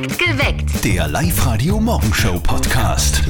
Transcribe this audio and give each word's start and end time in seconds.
Perfekt 0.00 0.18
geweckt. 0.18 0.82
Der 0.84 1.08
Live-Radio-Morgenshow-Podcast. 1.08 3.22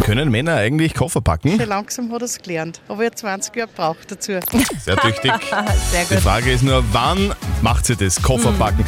Können 0.00 0.30
Männer 0.30 0.56
eigentlich 0.56 0.92
Koffer 0.94 1.22
packen? 1.22 1.58
Schon 1.58 1.68
langsam 1.68 2.12
hat 2.12 2.20
er 2.20 2.26
es 2.26 2.36
gelernt, 2.38 2.82
aber 2.88 3.04
er 3.04 3.16
20 3.16 3.56
Jahre 3.56 3.70
braucht 3.74 4.10
dazu. 4.10 4.32
Sehr 4.32 4.42
tüchtig. 4.98 5.32
Sehr 5.90 6.04
Die 6.04 6.14
gut. 6.14 6.22
Frage 6.22 6.52
ist 6.52 6.62
nur, 6.64 6.84
wann 6.92 7.34
macht 7.62 7.86
sie 7.86 7.96
das? 7.96 8.20
Koffer 8.20 8.52
packen. 8.52 8.84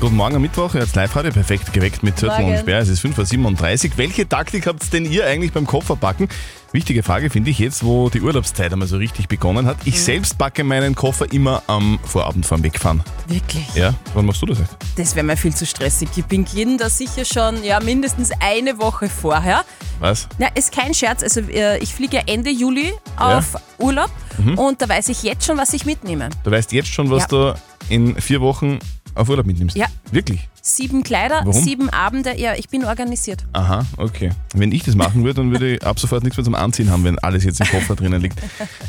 Guten 0.00 0.16
Morgen 0.16 0.36
am 0.36 0.42
Mittwoch, 0.42 0.74
jetzt 0.74 0.94
Live-Radio, 0.96 1.32
perfekt 1.32 1.72
geweckt 1.72 2.02
mit 2.02 2.18
Zürtel 2.18 2.44
und. 2.44 2.58
Sperr. 2.58 2.80
Es 2.80 2.90
ist 2.90 3.02
5.37 3.02 3.92
Uhr. 3.92 3.96
Welche 3.96 4.28
Taktik 4.28 4.66
habt 4.66 4.92
denn 4.92 5.06
ihr 5.06 5.24
eigentlich 5.26 5.52
beim 5.52 5.66
Kofferpacken? 5.66 6.28
Wichtige 6.74 7.04
Frage 7.04 7.30
finde 7.30 7.50
ich 7.52 7.60
jetzt, 7.60 7.84
wo 7.84 8.10
die 8.10 8.20
Urlaubszeit 8.20 8.72
einmal 8.72 8.88
so 8.88 8.96
richtig 8.96 9.28
begonnen 9.28 9.64
hat. 9.64 9.76
Ich 9.84 10.02
selbst 10.02 10.36
packe 10.38 10.64
meinen 10.64 10.96
Koffer 10.96 11.32
immer 11.32 11.62
am 11.68 12.00
Vorabend 12.02 12.44
vorm 12.44 12.64
Wegfahren. 12.64 13.00
Wirklich. 13.28 13.64
Ja, 13.76 13.94
wann 14.12 14.26
machst 14.26 14.42
du 14.42 14.46
das? 14.46 14.58
nicht? 14.58 14.72
Das 14.96 15.14
wäre 15.14 15.24
mir 15.24 15.36
viel 15.36 15.54
zu 15.54 15.66
stressig. 15.66 16.08
Ich 16.16 16.24
bin 16.24 16.44
jeden 16.52 16.76
da 16.76 16.90
sicher 16.90 17.24
schon 17.24 17.62
ja, 17.62 17.78
mindestens 17.78 18.32
eine 18.40 18.76
Woche 18.80 19.08
vorher. 19.08 19.64
Was? 20.00 20.26
Na, 20.38 20.48
ist 20.48 20.72
kein 20.72 20.94
Scherz. 20.94 21.22
Also 21.22 21.42
äh, 21.42 21.78
ich 21.78 21.94
fliege 21.94 22.16
ja 22.16 22.22
Ende 22.26 22.50
Juli 22.50 22.92
auf 23.18 23.54
Urlaub 23.78 24.10
und 24.56 24.82
da 24.82 24.88
weiß 24.88 25.10
ich 25.10 25.22
jetzt 25.22 25.46
schon, 25.46 25.56
was 25.56 25.72
ich 25.74 25.86
mitnehme. 25.86 26.28
Du 26.42 26.50
weißt 26.50 26.72
jetzt 26.72 26.88
schon, 26.88 27.08
was 27.08 27.22
Ja. 27.22 27.28
du 27.28 27.54
in 27.88 28.20
vier 28.20 28.40
Wochen 28.40 28.80
auf 29.14 29.28
Urlaub 29.28 29.46
mitnimmst? 29.46 29.76
Ja. 29.76 29.86
Wirklich? 30.10 30.48
Sieben 30.62 31.02
Kleider, 31.02 31.40
Warum? 31.44 31.52
sieben 31.52 31.90
Abende. 31.90 32.38
Ja, 32.38 32.54
ich 32.54 32.68
bin 32.68 32.84
organisiert. 32.84 33.44
Aha, 33.52 33.84
okay. 33.96 34.30
Wenn 34.54 34.72
ich 34.72 34.82
das 34.84 34.94
machen 34.94 35.24
würde, 35.24 35.42
dann 35.42 35.50
würde 35.50 35.74
ich 35.74 35.86
ab 35.86 35.98
sofort 35.98 36.22
nichts 36.22 36.36
mehr 36.36 36.44
zum 36.44 36.54
Anziehen 36.54 36.90
haben, 36.90 37.04
wenn 37.04 37.18
alles 37.18 37.44
jetzt 37.44 37.60
im 37.60 37.66
Koffer 37.66 37.96
drinnen 37.96 38.20
liegt. 38.22 38.38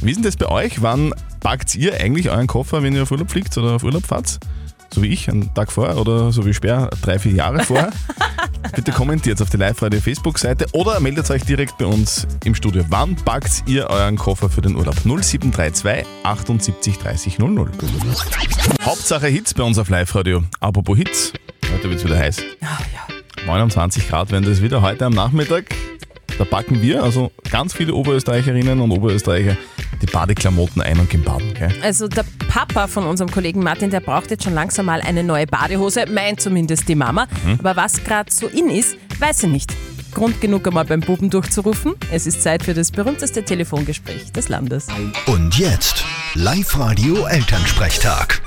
Wie 0.02 0.12
ist 0.12 0.18
denn 0.18 0.24
das 0.24 0.38
bei 0.38 0.48
euch? 0.48 0.82
Wann 0.82 1.14
packt 1.42 1.76
ihr 1.76 2.00
eigentlich 2.00 2.30
euren 2.30 2.48
Koffer, 2.48 2.82
wenn 2.84 2.96
ihr 2.96 3.04
auf 3.04 3.12
Urlaub 3.12 3.30
fliegt 3.30 3.58
oder 3.58 3.76
auf 3.76 3.84
Urlaub 3.84 4.06
fahrt? 4.06 4.40
So 4.94 5.02
wie 5.02 5.08
ich, 5.08 5.30
einen 5.30 5.54
Tag 5.54 5.72
vorher 5.72 5.98
oder 5.98 6.32
so 6.32 6.46
wie 6.46 6.54
Sperr, 6.54 6.90
drei, 7.02 7.20
vier 7.20 7.34
Jahre 7.34 7.64
vorher? 7.64 7.92
Bitte 8.76 8.92
kommentiert 8.92 9.42
auf 9.42 9.50
die 9.50 9.58
Live-Radio 9.58 10.00
Facebook-Seite 10.00 10.66
oder 10.74 11.00
meldet 11.00 11.30
euch 11.30 11.44
direkt 11.44 11.78
bei 11.78 11.86
uns 11.86 12.28
im 12.44 12.56
Studio. 12.56 12.84
Wann 12.90 13.16
packt 13.16 13.64
ihr 13.68 13.88
euren 13.90 14.18
Koffer 14.18 14.50
für 14.50 14.62
den 14.62 14.76
Urlaub? 14.76 14.96
0732 15.06 16.06
78 16.24 16.98
30 16.98 17.40
00. 17.40 17.72
Hauptsache 18.82 19.28
Hits 19.28 19.54
bei 19.54 19.64
uns 19.64 19.78
auf 19.78 19.90
Live-Radio. 19.90 20.44
Apropos 20.60 20.98
Hits, 20.98 21.34
heute 21.74 21.90
wird 21.90 22.00
es 22.00 22.06
wieder 22.06 22.18
heiß. 22.18 22.38
Ja, 22.62 22.78
ja. 22.94 23.46
29 23.46 24.10
Grad 24.10 24.32
werden 24.32 24.46
das 24.46 24.62
wieder 24.62 24.82
heute 24.82 25.06
am 25.06 25.14
Nachmittag. 25.14 25.66
Da 26.38 26.44
packen 26.44 26.82
wir, 26.82 27.04
also 27.04 27.32
ganz 27.50 27.74
viele 27.74 27.94
Oberösterreicherinnen 27.94 28.82
und 28.82 28.92
Oberösterreicher, 28.92 29.56
die 30.06 30.12
Badeklamotten 30.12 30.82
ein 30.82 31.00
und 31.00 31.10
gehen 31.10 31.24
baden. 31.24 31.54
Gell? 31.54 31.74
Also 31.82 32.08
der 32.08 32.26
Papa 32.48 32.88
von 32.88 33.06
unserem 33.06 33.32
Kollegen 33.32 33.62
Martin, 33.64 33.90
der 33.90 34.00
braucht 34.00 34.32
jetzt 34.32 34.44
schon 34.44 34.54
langsam 34.54 34.86
mal 34.86 35.02
eine 35.02 35.24
neue 35.24 35.48
Badehose, 35.48 36.06
meint 36.10 36.42
zumindest 36.42 36.88
die 36.88 36.96
Mama. 36.96 37.28
Aber 37.60 37.76
was 37.76 38.04
gerade 38.04 38.32
so 38.32 38.48
in 38.48 38.70
ist, 38.70 38.98
weiß 39.20 39.44
er 39.44 39.50
nicht. 39.50 39.74
Grund 40.14 40.40
genug 40.40 40.66
einmal 40.68 40.86
beim 40.86 41.02
Buben 41.02 41.30
durchzurufen. 41.30 41.94
Es 42.12 42.26
ist 42.26 42.42
Zeit 42.42 42.64
für 42.64 42.74
das 42.74 42.92
berühmteste 42.92 43.44
Telefongespräch 43.44 44.32
des 44.32 44.48
Landes. 44.48 44.88
Und 45.26 45.58
jetzt 45.58 46.06
Live-Radio 46.36 47.26
Elternsprechtag. 47.26 48.42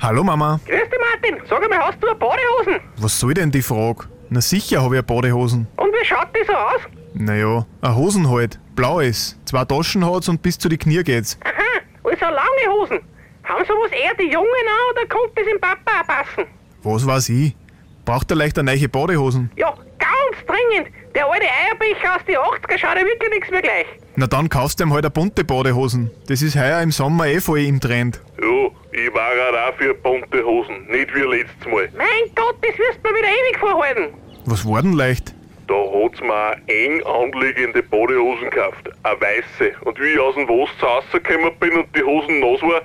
Hallo 0.00 0.22
Mama, 0.24 0.60
Grüß 0.66 0.76
dich 0.90 0.98
Martin, 1.00 1.46
sag 1.48 1.62
einmal, 1.62 1.78
hast 1.80 2.02
du 2.02 2.08
eine 2.08 2.16
Badehosen? 2.16 2.80
was 2.98 3.18
soll 3.18 3.34
denn 3.34 3.50
die 3.50 3.62
Frage? 3.62 4.04
Na 4.28 4.40
sicher 4.40 4.82
habe 4.82 4.96
ich 4.96 4.98
eine 4.98 5.02
Badehosen. 5.04 5.66
Und 5.76 5.86
wie 5.92 6.04
schaut 6.04 6.28
die 6.34 6.44
so 6.46 6.52
aus? 6.52 6.80
Naja, 7.18 7.64
eine 7.80 7.96
Hosen 7.96 8.30
halt, 8.30 8.60
blaues, 8.74 9.38
zwei 9.46 9.64
Taschen 9.64 10.04
hat's 10.04 10.28
und 10.28 10.42
bis 10.42 10.58
zu 10.58 10.68
die 10.68 10.76
Knie 10.76 11.02
geht's. 11.02 11.38
Aha, 11.44 11.80
also 12.04 12.24
lange 12.26 12.78
Hosen. 12.78 13.00
Haben 13.42 13.64
sowas 13.64 13.90
eher 13.90 14.14
die 14.14 14.30
Jungen 14.30 14.46
an 14.46 14.92
oder 14.92 15.06
kommt 15.08 15.30
das 15.34 15.46
im 15.46 15.58
Papa 15.58 16.02
auch 16.02 16.06
passen? 16.06 16.44
Was 16.82 17.06
weiß 17.06 17.30
ich? 17.30 17.56
Braucht 18.04 18.30
er 18.30 18.36
leicht 18.36 18.58
eine 18.58 18.70
neue 18.70 18.88
Badehosen? 18.90 19.50
Ja, 19.56 19.72
ganz 19.98 20.46
dringend. 20.46 20.92
Der 21.14 21.26
alte 21.26 21.46
Eierbecher 21.46 22.16
aus 22.16 22.24
den 22.26 22.36
80er 22.36 22.78
schaut 22.78 22.96
ja 22.96 23.04
wirklich 23.06 23.30
nichts 23.30 23.50
mehr 23.50 23.62
gleich. 23.62 23.86
Na 24.16 24.26
dann 24.26 24.50
kaufst 24.50 24.78
du 24.78 24.84
ihm 24.84 24.92
halt 24.92 25.06
eine 25.06 25.10
bunte 25.10 25.42
Badehosen. 25.42 26.10
Das 26.28 26.42
ist 26.42 26.54
heuer 26.54 26.82
im 26.82 26.90
Sommer 26.92 27.28
eh 27.28 27.40
voll 27.40 27.60
im 27.60 27.80
Trend. 27.80 28.20
Ja, 28.42 28.68
ich 28.92 29.14
war 29.14 29.28
halt 29.30 29.74
auch 29.74 29.78
für 29.78 29.94
bunte 29.94 30.44
Hosen, 30.44 30.86
nicht 30.88 31.14
wie 31.14 31.20
letztes 31.20 31.66
Mal. 31.66 31.88
Mein 31.96 32.34
Gott, 32.34 32.56
das 32.60 32.76
wirst 32.78 33.00
du 33.02 33.10
mir 33.10 33.18
wieder 33.18 33.28
ewig 33.28 33.58
vorhalten. 33.58 34.14
Was 34.44 34.66
war 34.68 34.82
denn 34.82 34.92
leicht? 34.92 35.34
Da 35.68 35.74
hat's 35.74 36.20
mir 36.20 36.32
eine 36.32 36.68
eng 36.68 37.02
anliegende 37.04 37.82
Badehosen 37.82 38.50
gekauft, 38.50 38.88
eine 39.02 39.20
weiße. 39.20 39.72
Und 39.80 39.98
wie 39.98 40.12
ich 40.12 40.20
aus 40.20 40.34
dem 40.36 40.48
Wasser 40.48 40.86
rausgekommen 40.86 41.56
bin 41.58 41.72
und 41.72 41.96
die 41.96 42.02
Hosen 42.02 42.38
nass 42.38 42.62
war, 42.62 42.82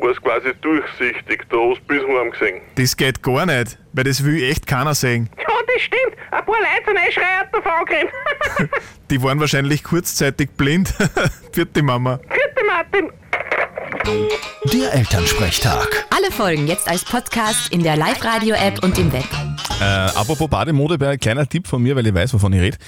war 0.00 0.10
es 0.10 0.20
quasi 0.20 0.52
durchsichtig. 0.60 1.44
Da 1.48 1.56
hast 1.58 1.80
du 1.80 1.86
bis 1.86 2.02
heim 2.02 2.30
gesehen. 2.32 2.60
Das 2.74 2.96
geht 2.96 3.22
gar 3.22 3.46
nicht, 3.46 3.78
weil 3.92 4.04
das 4.04 4.24
will 4.24 4.42
echt 4.42 4.66
keiner 4.66 4.94
sehen. 4.94 5.28
Ja, 5.38 5.74
das 5.74 5.82
stimmt. 5.82 6.16
Ein 6.30 6.44
paar 6.44 6.56
Leute 6.56 6.84
sind 6.86 6.96
eh 6.96 7.12
schreiert 7.12 7.48
davon 7.52 7.84
gerannt. 7.86 8.70
Die 9.10 9.22
waren 9.22 9.38
wahrscheinlich 9.40 9.84
kurzzeitig 9.84 10.50
blind. 10.56 10.94
Vierte 11.52 11.82
Mama. 11.82 12.16
Gute 12.16 12.66
Martin. 12.66 13.12
Der 14.72 14.94
Elternsprechtag. 14.94 16.06
Alle 16.14 16.30
Folgen 16.32 16.66
jetzt 16.66 16.88
als 16.88 17.04
Podcast 17.04 17.72
in 17.72 17.82
der 17.82 17.96
Live-Radio-App 17.96 18.82
und 18.82 18.98
im 18.98 19.12
Web. 19.12 19.24
Äh, 19.80 19.84
apropos 19.84 20.48
Bademode, 20.48 20.98
wäre 20.98 21.12
ein 21.12 21.18
kleiner 21.18 21.48
Tipp 21.48 21.68
von 21.68 21.82
mir, 21.82 21.94
weil 21.94 22.06
ich 22.06 22.14
weiß, 22.14 22.34
wovon 22.34 22.52
ich 22.52 22.60
rede. 22.60 22.78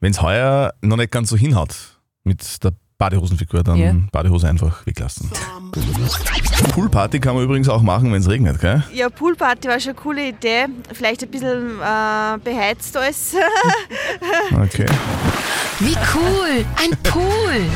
Wenn 0.00 0.10
es 0.10 0.20
heuer 0.20 0.74
noch 0.82 0.96
nicht 0.96 1.10
ganz 1.10 1.30
so 1.30 1.36
hinhaut 1.36 1.74
mit 2.22 2.62
der 2.62 2.72
Badehosenfigur, 2.98 3.64
dann 3.64 3.76
Ja. 3.76 3.92
Badehose 4.12 4.48
einfach 4.48 4.86
weglassen. 4.86 5.28
Poolparty 6.72 7.18
kann 7.18 7.34
man 7.34 7.44
übrigens 7.44 7.68
auch 7.68 7.82
machen, 7.82 8.12
wenn 8.12 8.20
es 8.20 8.28
regnet, 8.28 8.60
gell? 8.60 8.84
Ja, 8.92 9.08
Poolparty 9.08 9.68
war 9.68 9.80
schon 9.80 9.90
eine 9.90 10.00
coole 10.00 10.28
Idee. 10.28 10.66
Vielleicht 10.92 11.22
ein 11.24 11.30
bisschen 11.30 11.80
äh, 11.80 12.38
beheizt 12.42 12.96
alles. 12.96 13.34
Okay. 14.62 14.86
Wie 15.80 15.96
cool! 16.14 16.64
Ein 16.76 16.96
Pool! 17.02 17.66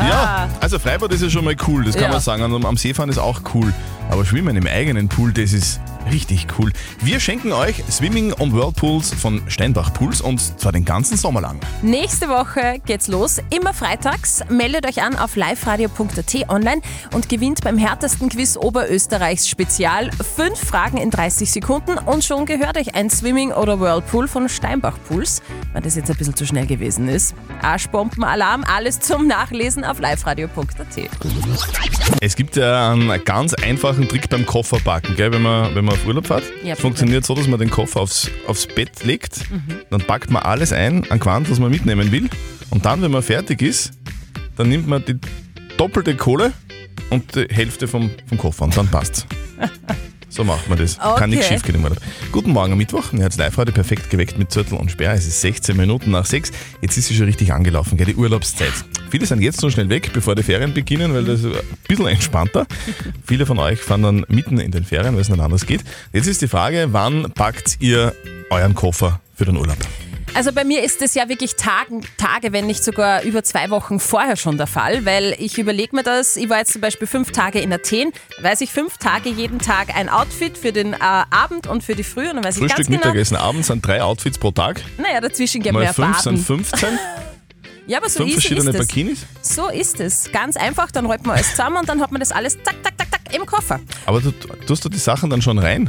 Ja, 0.00 0.48
also 0.60 0.78
Freibad 0.78 1.10
ist 1.12 1.22
ja 1.22 1.30
schon 1.30 1.44
mal 1.44 1.56
cool, 1.66 1.84
das 1.84 1.94
kann 1.94 2.04
Ja. 2.04 2.10
man 2.10 2.20
sagen. 2.20 2.42
Und 2.42 2.64
am 2.64 2.76
Seefahren 2.76 3.08
ist 3.10 3.18
auch 3.18 3.40
cool. 3.54 3.72
Aber 4.10 4.24
Schwimmen 4.24 4.56
im 4.56 4.66
eigenen 4.66 5.08
Pool, 5.08 5.32
das 5.32 5.52
ist 5.52 5.80
richtig 6.12 6.46
cool. 6.58 6.72
Wir 7.00 7.18
schenken 7.18 7.52
euch 7.52 7.82
Swimming 7.90 8.32
und 8.32 8.54
Whirlpools 8.54 9.12
von 9.14 9.42
Steinbach 9.48 9.92
Pools 9.94 10.20
und 10.20 10.38
zwar 10.40 10.70
den 10.72 10.84
ganzen 10.84 11.16
Sommer 11.16 11.40
lang. 11.40 11.58
Nächste 11.82 12.28
Woche 12.28 12.80
geht's 12.86 13.08
los, 13.08 13.40
immer 13.50 13.74
freitags. 13.74 14.44
Meldet 14.66 14.84
euch 14.84 15.00
an 15.00 15.14
auf 15.14 15.36
liveradio.at 15.36 16.50
online 16.50 16.82
und 17.14 17.28
gewinnt 17.28 17.60
beim 17.62 17.78
härtesten 17.78 18.28
Quiz 18.28 18.56
Oberösterreichs 18.56 19.48
Spezial 19.48 20.10
fünf 20.10 20.58
Fragen 20.58 20.96
in 20.96 21.10
30 21.12 21.48
Sekunden 21.48 21.98
und 21.98 22.24
schon 22.24 22.46
gehört 22.46 22.76
euch 22.76 22.96
ein 22.96 23.08
Swimming 23.08 23.52
oder 23.52 23.78
Whirlpool 23.78 24.26
von 24.26 24.48
Steinbach 24.48 24.98
Pools. 25.06 25.40
Wenn 25.72 25.84
das 25.84 25.94
jetzt 25.94 26.10
ein 26.10 26.16
bisschen 26.16 26.34
zu 26.34 26.44
schnell 26.46 26.66
gewesen 26.66 27.06
ist. 27.06 27.36
Arschbombenalarm, 27.62 28.64
alles 28.64 28.98
zum 28.98 29.28
Nachlesen 29.28 29.84
auf 29.84 30.00
liveradio.at. 30.00 31.10
Es 32.20 32.34
gibt 32.34 32.56
ja 32.56 32.90
einen 32.90 33.22
ganz 33.24 33.54
einfachen 33.54 34.08
Trick 34.08 34.28
beim 34.28 34.44
Kofferpacken, 34.44 35.14
gell, 35.14 35.32
wenn 35.32 35.42
man, 35.42 35.76
wenn 35.76 35.84
man 35.84 35.94
auf 35.94 36.04
Urlaub 36.04 36.26
fährt. 36.26 36.42
Ja, 36.64 36.74
Es 36.74 36.80
funktioniert 36.80 37.24
so, 37.24 37.36
dass 37.36 37.46
man 37.46 37.60
den 37.60 37.70
Koffer 37.70 38.00
aufs, 38.00 38.28
aufs 38.48 38.66
Bett 38.66 39.04
legt, 39.04 39.42
dann 39.90 40.00
packt 40.00 40.32
man 40.32 40.42
alles 40.42 40.72
ein, 40.72 41.08
an 41.08 41.20
Quant, 41.20 41.48
was 41.48 41.60
man 41.60 41.70
mitnehmen 41.70 42.10
will. 42.10 42.28
Und 42.70 42.84
dann, 42.84 43.00
wenn 43.00 43.12
man 43.12 43.22
fertig 43.22 43.62
ist, 43.62 43.92
dann 44.56 44.68
nimmt 44.68 44.86
man 44.88 45.04
die 45.04 45.18
doppelte 45.76 46.16
Kohle 46.16 46.52
und 47.10 47.34
die 47.34 47.46
Hälfte 47.50 47.86
vom, 47.86 48.10
vom 48.26 48.38
Koffer 48.38 48.64
und 48.64 48.76
dann 48.76 48.88
passt's. 48.88 49.26
So 50.28 50.44
macht 50.44 50.68
man 50.68 50.76
das. 50.76 50.98
Kann 50.98 51.30
nichts 51.30 51.46
Okay. 51.46 51.54
schief 51.54 51.62
gehen. 51.62 51.82
Guten 52.30 52.50
Morgen 52.50 52.72
am 52.72 52.78
Mittwoch. 52.78 53.12
Ihr 53.12 53.24
habt 53.24 53.36
live 53.36 53.56
heute 53.56 53.72
perfekt 53.72 54.10
geweckt 54.10 54.38
mit 54.38 54.50
Zürtel 54.50 54.76
und 54.76 54.90
Sperr. 54.90 55.12
Es 55.14 55.26
ist 55.26 55.40
16 55.40 55.76
Minuten 55.76 56.10
nach 56.10 56.26
6. 56.26 56.50
Jetzt 56.82 56.98
ist 56.98 57.06
sie 57.08 57.14
schon 57.14 57.24
richtig 57.26 57.52
angelaufen, 57.54 57.96
gell? 57.96 58.06
die 58.06 58.16
Urlaubszeit. 58.16 58.72
Viele 59.08 59.24
sind 59.24 59.40
jetzt 59.40 59.60
so 59.60 59.70
schnell 59.70 59.88
weg, 59.88 60.10
bevor 60.12 60.34
die 60.34 60.42
Ferien 60.42 60.74
beginnen, 60.74 61.14
weil 61.14 61.24
das 61.24 61.40
ist 61.40 61.46
ein 61.54 61.62
bisschen 61.88 62.08
entspannter. 62.08 62.66
Viele 63.24 63.46
von 63.46 63.58
euch 63.58 63.78
fahren 63.78 64.02
dann 64.02 64.26
mitten 64.28 64.58
in 64.58 64.72
den 64.72 64.84
Ferien, 64.84 65.14
weil 65.14 65.22
es 65.22 65.28
nicht 65.30 65.40
anders 65.40 65.64
geht. 65.64 65.82
Jetzt 66.12 66.26
ist 66.26 66.42
die 66.42 66.48
Frage, 66.48 66.88
wann 66.90 67.30
packt 67.32 67.76
ihr 67.80 68.12
euren 68.50 68.74
Koffer 68.74 69.20
für 69.34 69.46
den 69.46 69.56
Urlaub? 69.56 69.78
Also 70.36 70.52
bei 70.52 70.64
mir 70.64 70.82
ist 70.82 71.00
es 71.00 71.14
ja 71.14 71.30
wirklich 71.30 71.56
Tagen, 71.56 72.02
Tage, 72.18 72.52
wenn 72.52 72.66
nicht 72.66 72.84
sogar 72.84 73.22
über 73.22 73.42
zwei 73.42 73.70
Wochen 73.70 73.98
vorher 73.98 74.36
schon 74.36 74.58
der 74.58 74.66
Fall, 74.66 75.06
weil 75.06 75.34
ich 75.38 75.56
überlege 75.56 75.96
mir 75.96 76.02
das, 76.02 76.36
ich 76.36 76.50
war 76.50 76.58
jetzt 76.58 76.74
zum 76.74 76.82
Beispiel 76.82 77.06
fünf 77.06 77.32
Tage 77.32 77.58
in 77.58 77.72
Athen, 77.72 78.12
weiß 78.42 78.60
ich 78.60 78.70
fünf 78.70 78.98
Tage 78.98 79.30
jeden 79.30 79.58
Tag 79.60 79.96
ein 79.96 80.10
Outfit 80.10 80.58
für 80.58 80.72
den 80.72 80.92
äh, 80.92 80.98
Abend 81.00 81.66
und 81.66 81.82
für 81.82 81.94
die 81.94 82.02
Früh 82.02 82.28
und 82.28 82.36
dann 82.36 82.44
weiß 82.44 82.56
ich 82.56 82.60
Frühstück, 82.60 82.76
ganz 82.76 82.88
genau, 82.88 82.98
Mittagessen, 82.98 83.36
Abend 83.38 83.64
sind 83.64 83.86
drei 83.86 84.02
Outfits 84.02 84.36
pro 84.36 84.50
Tag. 84.50 84.82
naja, 84.98 85.22
dazwischen 85.22 85.62
gehen 85.62 85.74
wir 85.74 85.84
ja 85.84 85.94
fünf 85.94 86.22
baden. 86.22 86.36
sind 86.36 86.44
15. 86.44 86.98
Ja, 87.88 87.98
aber 87.98 88.08
so 88.08 88.18
fünf 88.18 88.30
easy 88.30 88.40
verschiedene 88.40 88.70
ist 88.70 88.80
es. 88.80 88.86
Bikinis. 88.88 89.26
So 89.42 89.68
ist 89.68 90.00
es. 90.00 90.32
Ganz 90.32 90.56
einfach, 90.56 90.90
dann 90.90 91.06
rollt 91.06 91.24
man 91.24 91.36
alles 91.36 91.50
zusammen 91.50 91.76
und 91.76 91.88
dann 91.88 92.00
hat 92.00 92.10
man 92.10 92.18
das 92.18 92.32
alles 92.32 92.54
zack, 92.64 92.74
zack, 92.82 92.94
zack, 92.98 93.06
zack 93.12 93.32
im 93.32 93.46
Koffer. 93.46 93.78
Aber 94.06 94.20
du, 94.20 94.32
tust 94.66 94.84
du 94.84 94.88
die 94.88 94.98
Sachen 94.98 95.30
dann 95.30 95.40
schon 95.40 95.56
rein? 95.58 95.88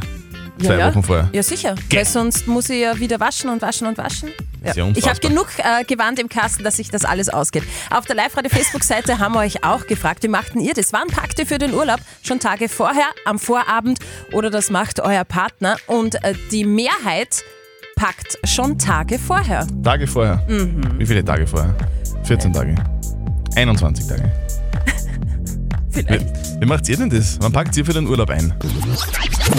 Zwei 0.60 0.78
ja. 0.78 0.90
Wochen 0.90 1.04
vorher. 1.04 1.30
Ja, 1.34 1.44
sicher. 1.44 1.76
Weil 1.92 2.06
sonst 2.06 2.48
muss 2.48 2.70
ich 2.70 2.82
ja 2.82 2.98
wieder 3.00 3.20
waschen 3.20 3.50
und 3.50 3.62
waschen 3.62 3.88
und 3.88 3.98
waschen. 3.98 4.30
Ja 4.64 4.88
Ich 4.96 5.08
habe 5.08 5.20
genug 5.20 5.48
äh, 5.58 5.84
Gewand 5.84 6.20
im 6.20 6.30
Kasten, 6.30 6.64
dass 6.64 6.78
sich 6.78 6.90
das 6.90 7.06
alles 7.06 7.30
ausgeht. 7.30 7.64
Auf 7.92 8.06
der 8.06 8.16
Live-Radio-Facebook-Seite 8.16 9.20
haben 9.20 9.34
wir 9.34 9.40
euch 9.40 9.64
auch 9.64 9.86
gefragt, 9.88 10.24
wie 10.24 10.28
machten 10.28 10.60
ihr 10.60 10.74
das? 10.74 10.94
Wann 10.94 11.08
packt 11.08 11.40
ihr 11.40 11.46
für 11.46 11.58
den 11.58 11.74
Urlaub? 11.74 12.00
Schon 12.24 12.40
Tage 12.40 12.70
vorher, 12.70 13.06
am 13.26 13.40
Vorabend 13.40 14.00
oder 14.34 14.50
das 14.50 14.70
macht 14.70 15.00
euer 15.00 15.24
Partner? 15.24 15.78
Und 15.88 16.24
äh, 16.24 16.34
die 16.52 16.66
Mehrheit 16.66 17.44
packt 17.96 18.38
schon 18.44 18.78
Tage 18.78 19.20
vorher. 19.20 19.68
Tage 19.84 20.08
vorher. 20.08 20.44
Mhm. 20.48 21.00
Wie 21.00 21.06
viele 21.06 21.24
Tage 21.24 21.46
vorher? 21.46 21.76
14 22.24 22.54
Tage. 22.54 22.76
21 23.56 24.08
Tage. 24.08 24.32
Vielleicht. 26.06 26.56
Wie, 26.56 26.62
wie 26.62 26.66
macht 26.66 26.88
ihr 26.90 26.98
denn 26.98 27.10
das? 27.10 27.38
Wann 27.42 27.52
packt 27.52 27.76
ihr 27.78 27.86
für 27.86 27.94
den 27.94 28.08
Urlaub 28.08 28.30
ein? 28.30 28.54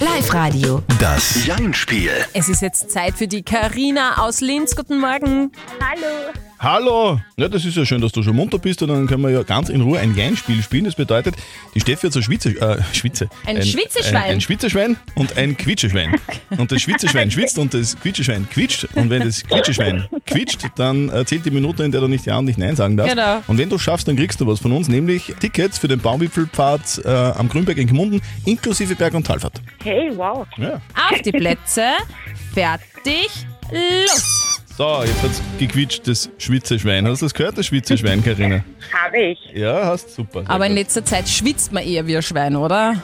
Live-Radio. 0.00 0.82
Das 1.00 1.44
Jein-Spiel. 1.44 2.10
Es 2.32 2.48
ist 2.48 2.62
jetzt 2.62 2.90
Zeit 2.90 3.14
für 3.14 3.26
die 3.26 3.42
Karina 3.42 4.18
aus 4.18 4.40
Linz. 4.40 4.76
Guten 4.76 5.00
Morgen. 5.00 5.50
Hallo. 5.80 6.47
Hallo! 6.60 7.20
Ja, 7.36 7.48
das 7.48 7.64
ist 7.64 7.76
ja 7.76 7.86
schön, 7.86 8.00
dass 8.00 8.10
du 8.10 8.20
schon 8.24 8.34
munter 8.34 8.58
bist 8.58 8.82
und 8.82 8.88
dann 8.88 9.06
können 9.06 9.22
wir 9.22 9.30
ja 9.30 9.44
ganz 9.44 9.68
in 9.68 9.80
Ruhe 9.80 10.00
ein 10.00 10.16
Jein-Spiel 10.16 10.60
spielen. 10.60 10.86
Das 10.86 10.96
bedeutet, 10.96 11.36
die 11.76 11.80
Steffi 11.80 12.08
hat 12.08 12.12
so 12.12 12.20
Schwitze, 12.20 12.50
äh, 12.60 12.82
Schwitze. 12.92 13.28
Ein 13.46 13.62
Schwitzeschwein. 13.62 14.22
Ein, 14.22 14.30
ein 14.32 14.40
Schwitzeschwein 14.40 14.96
und 15.14 15.36
ein 15.36 15.56
Quietscheschwein. 15.56 16.16
Und 16.50 16.72
das 16.72 16.82
Schwitzeschwein 16.82 17.30
schwitzt 17.30 17.58
und 17.58 17.74
das 17.74 17.96
Quietscheschwein 18.00 18.48
quietscht. 18.50 18.88
Und 18.94 19.08
wenn 19.08 19.22
das 19.22 19.44
Quietscheschwein 19.44 20.08
quietscht, 20.26 20.62
dann 20.74 21.08
äh, 21.10 21.24
zählt 21.24 21.46
die 21.46 21.52
Minute, 21.52 21.84
in 21.84 21.92
der 21.92 22.00
du 22.00 22.08
nicht 22.08 22.26
Ja 22.26 22.38
und 22.38 22.46
nicht 22.46 22.58
Nein 22.58 22.74
sagen 22.74 22.96
darfst. 22.96 23.14
Genau. 23.14 23.40
Und 23.46 23.58
wenn 23.58 23.68
du 23.68 23.78
schaffst, 23.78 24.08
dann 24.08 24.16
kriegst 24.16 24.40
du 24.40 24.46
was 24.48 24.58
von 24.58 24.72
uns, 24.72 24.88
nämlich 24.88 25.32
Tickets 25.38 25.78
für 25.78 25.86
den 25.86 26.00
Baumwipfelpfad 26.00 27.02
äh, 27.04 27.08
am 27.08 27.48
Grünberg 27.48 27.78
in 27.78 27.86
Gmunden, 27.86 28.20
inklusive 28.46 28.96
Berg- 28.96 29.14
und 29.14 29.24
Talfahrt. 29.24 29.62
Hey, 29.84 30.10
wow. 30.16 30.44
Ja. 30.56 30.80
Auf 31.08 31.22
die 31.22 31.30
Plätze. 31.30 31.84
Fertig. 32.52 33.28
Los. 33.70 34.57
So, 34.78 35.02
jetzt 35.04 35.20
hat's 35.24 35.42
gequietscht, 35.58 36.06
das 36.06 36.30
Schwitzeschwein. 36.38 37.04
Hast 37.08 37.20
du 37.20 37.26
das 37.26 37.34
gehört, 37.34 37.58
das 37.58 37.66
Schwitzeschwein, 37.66 38.22
Karina? 38.22 38.62
Habe 38.92 39.18
ich. 39.18 39.38
Ja, 39.52 39.86
hast 39.86 40.14
super. 40.14 40.42
sehr 40.42 40.50
Aber 40.50 40.66
in 40.66 40.72
gut. 40.72 40.78
letzter 40.82 41.04
Zeit 41.04 41.28
schwitzt 41.28 41.72
man 41.72 41.82
eher 41.82 42.06
wie 42.06 42.14
ein 42.16 42.22
Schwein, 42.22 42.54
oder? 42.54 42.94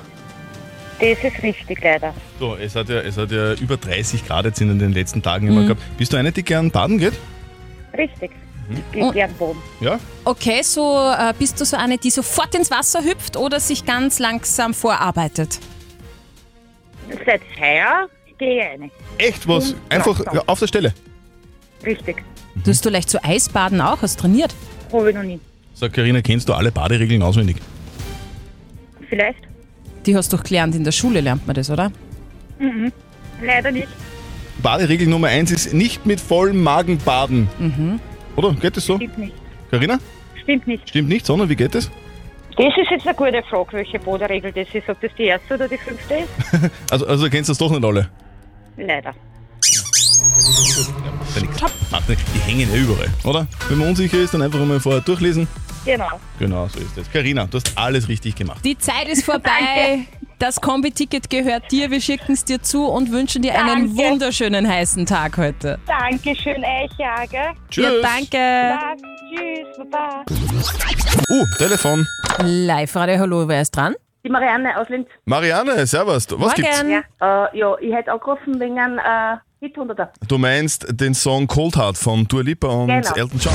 Das 1.00 1.18
ist 1.24 1.42
richtig, 1.42 1.82
leider. 1.82 2.14
So, 2.38 2.54
es 2.54 2.76
hat, 2.76 2.88
ja, 2.90 3.00
es 3.00 3.16
hat 3.16 3.32
ja 3.32 3.54
über 3.54 3.76
30 3.76 4.24
Grad 4.24 4.44
jetzt 4.44 4.60
in 4.60 4.78
den 4.78 4.92
letzten 4.92 5.20
Tagen 5.20 5.46
Mhm. 5.46 5.52
immer 5.52 5.62
gehabt. 5.64 5.82
Bist 5.98 6.12
du 6.12 6.16
eine, 6.16 6.30
die 6.30 6.44
gern 6.44 6.70
baden 6.70 6.96
geht? 6.98 7.14
Richtig. 7.98 8.30
Mhm. 8.68 8.76
Ich 8.76 8.92
gehe 8.92 9.04
Und- 9.06 9.12
gern 9.14 9.34
Boden. 9.34 9.58
Ja? 9.80 9.98
Okay, 10.24 10.62
so 10.62 10.96
äh, 11.18 11.34
bist 11.36 11.60
du 11.60 11.64
so 11.64 11.76
eine, 11.76 11.98
die 11.98 12.10
sofort 12.10 12.54
ins 12.54 12.70
Wasser 12.70 13.02
hüpft 13.02 13.36
oder 13.36 13.58
sich 13.58 13.84
ganz 13.84 14.20
langsam 14.20 14.74
vorarbeitet? 14.74 15.58
Seit 17.26 17.42
heuer 17.60 18.08
gehe 18.38 18.58
ich 18.60 18.64
rein. 18.80 18.90
Echt 19.18 19.48
was? 19.48 19.74
Einfach 19.88 20.20
ja, 20.32 20.40
auf 20.46 20.60
der 20.60 20.68
Stelle. 20.68 20.94
Richtig. 21.84 22.22
Tust 22.64 22.84
du 22.84 22.90
leicht 22.90 23.10
so 23.10 23.18
Eisbaden 23.22 23.80
auch? 23.80 24.02
Hast 24.02 24.20
trainiert? 24.20 24.54
Habe 24.92 25.10
ich 25.10 25.16
noch 25.16 25.22
nie. 25.22 25.40
Sag 25.74 25.92
Karina, 25.92 26.20
kennst 26.22 26.48
du 26.48 26.52
alle 26.54 26.70
Baderegeln 26.70 27.22
auswendig? 27.22 27.56
Vielleicht? 29.08 29.40
Die 30.06 30.16
hast 30.16 30.32
du 30.32 30.36
doch 30.36 30.44
gelernt, 30.44 30.74
in 30.74 30.84
der 30.84 30.92
Schule 30.92 31.20
lernt 31.20 31.46
man 31.46 31.54
das, 31.54 31.70
oder? 31.70 31.90
Mhm. 32.58 32.92
Leider 33.42 33.70
nicht. 33.72 33.88
Baderegel 34.62 35.08
Nummer 35.08 35.28
1 35.28 35.50
ist 35.50 35.74
nicht 35.74 36.06
mit 36.06 36.20
vollem 36.20 36.62
Magen 36.62 36.98
baden. 36.98 37.48
Mhm. 37.58 38.00
Oder? 38.36 38.52
Geht 38.54 38.76
das 38.76 38.86
so? 38.86 38.96
Stimmt 38.96 39.18
nicht. 39.18 39.34
Karina? 39.70 39.98
Stimmt 40.42 40.66
nicht. 40.66 40.88
Stimmt 40.88 41.08
nicht, 41.08 41.26
sondern 41.26 41.48
wie 41.48 41.56
geht 41.56 41.74
das? 41.74 41.90
Das 42.56 42.66
ist 42.76 42.90
jetzt 42.90 43.06
eine 43.06 43.16
gute 43.16 43.42
Frage, 43.42 43.72
welche 43.72 43.98
Bodenregel 43.98 44.52
das 44.52 44.68
ist. 44.72 44.88
Ob 44.88 45.00
das 45.00 45.10
die 45.18 45.24
erste 45.24 45.54
oder 45.54 45.68
die 45.68 45.76
fünfte 45.78 46.14
ist? 46.14 46.70
Also, 46.90 47.06
also 47.06 47.28
kennst 47.28 47.48
du 47.48 47.50
das 47.52 47.58
doch 47.58 47.70
nicht 47.70 47.84
alle? 47.84 48.08
Leider. 48.76 49.12
Die 52.06 52.38
hängen 52.40 52.70
ja 52.70 52.76
überall, 52.76 53.08
oder? 53.24 53.46
Wenn 53.68 53.78
man 53.78 53.88
unsicher 53.88 54.18
ist, 54.18 54.34
dann 54.34 54.42
einfach 54.42 54.58
mal 54.60 54.78
vorher 54.78 55.00
durchlesen. 55.00 55.48
Genau. 55.84 56.08
Genau, 56.38 56.68
so 56.68 56.80
ist 56.80 56.96
es. 56.96 57.10
Karina, 57.10 57.46
du 57.46 57.58
hast 57.58 57.76
alles 57.76 58.08
richtig 58.08 58.34
gemacht. 58.34 58.64
Die 58.64 58.76
Zeit 58.76 59.08
ist 59.08 59.24
vorbei. 59.24 60.06
Das 60.38 60.60
Kombi-Ticket 60.60 61.30
gehört 61.30 61.70
dir. 61.70 61.90
Wir 61.90 62.00
schicken 62.00 62.32
es 62.32 62.44
dir 62.44 62.60
zu 62.60 62.86
und 62.86 63.12
wünschen 63.12 63.42
dir 63.42 63.54
einen 63.54 63.94
Danke. 63.94 63.96
wunderschönen 63.96 64.68
heißen 64.68 65.06
Tag 65.06 65.36
heute. 65.38 65.78
Dankeschön, 65.86 66.62
euch, 66.64 66.90
ja, 66.98 67.24
gell? 67.30 67.52
Tschüss. 67.70 67.84
Ja, 67.84 67.90
danke. 68.02 68.36
Ja, 68.36 68.94
tschüss, 69.30 69.88
baba. 69.90 70.24
Uh, 71.30 71.44
Telefon. 71.58 72.06
Live-Radio, 72.42 73.18
hallo, 73.18 73.48
wer 73.48 73.62
ist 73.62 73.70
dran? 73.70 73.94
Die 74.24 74.30
Marianne 74.30 74.78
aus 74.78 74.88
Linz. 74.88 75.06
Marianne, 75.26 75.86
servus. 75.86 76.26
Was 76.30 76.38
Morgen. 76.38 76.54
gibt's? 76.54 76.84
Ja, 77.20 77.46
äh, 77.46 77.58
ja 77.58 77.76
ich 77.78 77.94
hätte 77.94 78.12
angerufen 78.12 78.58
wegen 78.58 78.78
einem 78.78 78.98
äh, 78.98 79.36
Hit 79.64 79.78
100er. 79.78 80.08
Du 80.28 80.36
meinst 80.36 80.86
den 80.90 81.14
Song 81.14 81.46
Cold 81.46 81.74
Heart 81.76 81.96
von 81.96 82.28
Dua 82.28 82.42
Lipa 82.42 82.68
und 82.68 82.88
Genau. 82.88 83.14
Elton 83.16 83.40
John. 83.40 83.54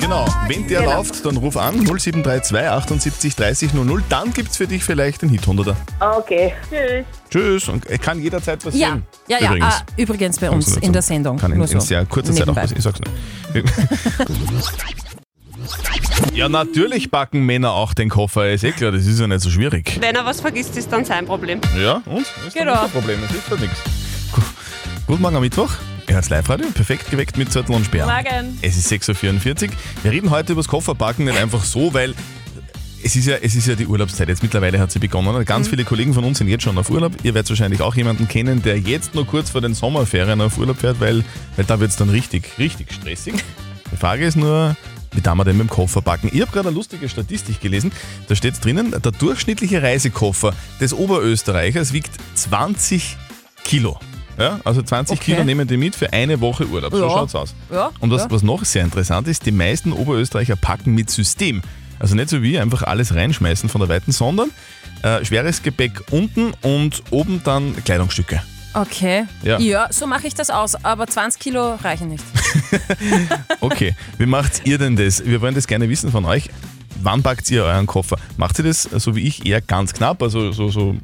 Genau, 0.00 0.26
wenn 0.48 0.66
der 0.68 0.80
Genau. 0.80 0.96
läuft, 0.98 1.24
dann 1.24 1.38
ruf 1.38 1.56
an 1.56 1.76
0732 1.86 2.58
78 2.68 3.34
30 3.36 3.72
00. 3.72 4.02
Dann 4.10 4.34
gibt's 4.34 4.58
für 4.58 4.66
dich 4.66 4.84
vielleicht 4.84 5.22
den 5.22 5.30
Hit 5.30 5.46
100er. 5.46 5.76
Okay. 6.00 6.52
Tschüss. 6.68 7.06
Tschüss 7.30 7.68
und 7.68 7.86
er 7.86 7.96
kann 7.96 8.20
jederzeit 8.20 8.62
Ja, 8.62 8.68
passieren. 8.70 9.06
ja, 9.28 9.38
ja. 9.40 9.46
Übrigens. 9.48 9.74
Ah, 9.74 9.82
übrigens 9.96 10.38
bei 10.40 10.50
uns 10.50 10.76
in 10.76 10.92
der 10.92 11.00
Sendung. 11.02 11.38
Kann 11.38 11.52
in, 11.52 11.58
Nur 11.58 11.70
in 11.70 11.80
sehr 11.80 12.04
kurzer 12.04 12.34
Zeit 12.34 12.48
auch 12.50 12.54
Nebenbei. 12.54 12.60
passieren. 12.62 12.78
Ich 12.78 12.84
sag's 12.84 13.00
nur. 13.00 13.64
Ja, 16.34 16.48
natürlich 16.48 17.10
backen 17.10 17.44
Männer 17.44 17.72
auch 17.72 17.94
den 17.94 18.08
Koffer, 18.08 18.50
ist 18.50 18.64
eh 18.64 18.72
klar, 18.72 18.92
das 18.92 19.06
ist 19.06 19.18
ja 19.20 19.26
nicht 19.26 19.40
so 19.40 19.50
schwierig. 19.50 19.98
Wenn 20.00 20.14
er 20.14 20.24
was 20.24 20.40
vergisst, 20.40 20.76
ist 20.76 20.90
dann 20.92 21.04
sein 21.04 21.26
Problem. 21.26 21.60
Ja, 21.78 22.02
und? 22.06 22.20
Ist 22.20 22.54
Genau. 22.54 22.72
genau. 22.74 22.88
Problem, 22.88 23.18
es 23.24 23.30
hilft 23.30 23.50
halt 23.50 23.60
nichts. 23.60 23.78
Guten 25.06 25.22
Morgen 25.22 25.36
am 25.36 25.42
Mittwoch. 25.42 25.70
Ihr 26.08 26.14
hört 26.14 26.28
Live-Radio, 26.28 26.66
perfekt 26.72 27.10
geweckt 27.10 27.36
mit 27.36 27.52
Zettel 27.52 27.74
und 27.74 27.84
Sperr. 27.84 28.06
Morgen. 28.06 28.58
Es 28.62 28.76
ist 28.76 28.90
6.44 28.90 29.68
Uhr. 29.68 29.74
Wir 30.02 30.12
reden 30.12 30.30
heute 30.30 30.52
über 30.52 30.60
das 30.60 30.68
Kofferpacken, 30.68 31.24
nicht 31.24 31.38
einfach 31.38 31.64
so, 31.64 31.94
weil 31.94 32.14
es 33.02 33.16
ist 33.16 33.26
ja, 33.26 33.36
es 33.40 33.54
ist 33.54 33.66
ja 33.66 33.74
die 33.74 33.86
Urlaubszeit. 33.86 34.28
Jetzt 34.28 34.42
mittlerweile 34.42 34.78
hat 34.78 34.92
sie 34.92 34.98
begonnen. 34.98 35.44
Ganz 35.44 35.68
viele 35.68 35.84
Kollegen 35.84 36.12
von 36.14 36.24
uns 36.24 36.38
sind 36.38 36.48
jetzt 36.48 36.64
schon 36.64 36.76
auf 36.78 36.90
Urlaub. 36.90 37.12
Ihr 37.22 37.34
werdet 37.34 37.48
wahrscheinlich 37.48 37.80
auch 37.80 37.94
jemanden 37.94 38.28
kennen, 38.28 38.62
der 38.62 38.78
jetzt 38.78 39.14
nur 39.14 39.26
kurz 39.26 39.50
vor 39.50 39.60
den 39.60 39.74
Sommerferien 39.74 40.40
auf 40.40 40.58
Urlaub 40.58 40.78
fährt, 40.78 41.00
weil, 41.00 41.24
weil 41.56 41.64
da 41.64 41.80
wird 41.80 41.90
es 41.90 41.96
dann 41.96 42.10
richtig, 42.10 42.58
richtig 42.58 42.92
stressig. 42.92 43.34
Die 43.92 43.96
Frage 43.96 44.26
ist 44.26 44.36
nur, 44.36 44.76
wie 45.12 45.20
da 45.20 45.34
wir 45.34 45.44
denn 45.44 45.56
mit 45.56 45.66
dem 45.68 45.70
Koffer 45.70 46.00
packen? 46.02 46.30
Ich 46.32 46.40
habe 46.40 46.52
gerade 46.52 46.68
eine 46.68 46.76
lustige 46.76 47.08
Statistik 47.08 47.60
gelesen. 47.60 47.90
Da 48.28 48.34
steht 48.34 48.62
drinnen, 48.64 48.90
der 48.92 49.12
durchschnittliche 49.12 49.82
Reisekoffer 49.82 50.54
des 50.80 50.92
Oberösterreichers 50.94 51.92
wiegt 51.92 52.10
20 52.34 53.16
Kilo. 53.64 53.98
Ja, 54.38 54.58
also 54.64 54.80
20 54.82 55.18
Okay. 55.18 55.32
Kilo 55.32 55.44
nehmen 55.44 55.66
die 55.68 55.76
mit 55.76 55.94
für 55.94 56.12
eine 56.12 56.40
Woche 56.40 56.66
Urlaub. 56.66 56.92
So 56.94 57.02
Ja. 57.04 57.10
schaut's 57.10 57.34
aus. 57.34 57.54
Ja, 57.70 57.90
Und 58.00 58.10
was, 58.10 58.22
ja. 58.22 58.30
was 58.30 58.42
noch 58.42 58.64
sehr 58.64 58.84
interessant 58.84 59.28
ist, 59.28 59.44
die 59.44 59.52
meisten 59.52 59.92
Oberösterreicher 59.92 60.56
packen 60.56 60.94
mit 60.94 61.10
System. 61.10 61.60
Also 61.98 62.14
nicht 62.14 62.30
so 62.30 62.40
wie 62.42 62.58
einfach 62.58 62.82
alles 62.84 63.14
reinschmeißen 63.14 63.68
von 63.68 63.80
der 63.82 63.90
Weiten, 63.90 64.12
sondern 64.12 64.50
äh, 65.02 65.22
schweres 65.24 65.62
Gepäck 65.62 66.00
unten 66.10 66.52
und 66.62 67.02
oben 67.10 67.42
dann 67.44 67.74
Kleidungsstücke. 67.84 68.42
Okay. 68.74 69.24
Ja. 69.42 69.58
so 69.90 70.06
mache 70.06 70.26
ich 70.26 70.34
das 70.34 70.50
aus, 70.50 70.76
aber 70.84 71.06
20 71.06 71.40
Kilo 71.40 71.74
reichen 71.76 72.08
nicht. 72.08 72.24
Okay, 73.60 73.94
wie 74.18 74.26
macht 74.26 74.62
ihr 74.66 74.78
denn 74.78 74.96
das? 74.96 75.24
Wir 75.24 75.40
wollen 75.40 75.54
das 75.54 75.66
gerne 75.66 75.88
wissen 75.88 76.10
von 76.10 76.24
euch. 76.24 76.48
Wann 77.02 77.22
packt 77.22 77.50
ihr 77.50 77.64
euren 77.64 77.86
Koffer? 77.86 78.16
Macht 78.36 78.58
ihr 78.58 78.64
das, 78.64 78.82
so 78.82 79.14
wie 79.14 79.26
ich, 79.26 79.46
eher 79.46 79.60
ganz 79.60 79.92
knapp, 79.92 80.22
also 80.22 80.50
so, 80.52 80.68
so 80.70 80.96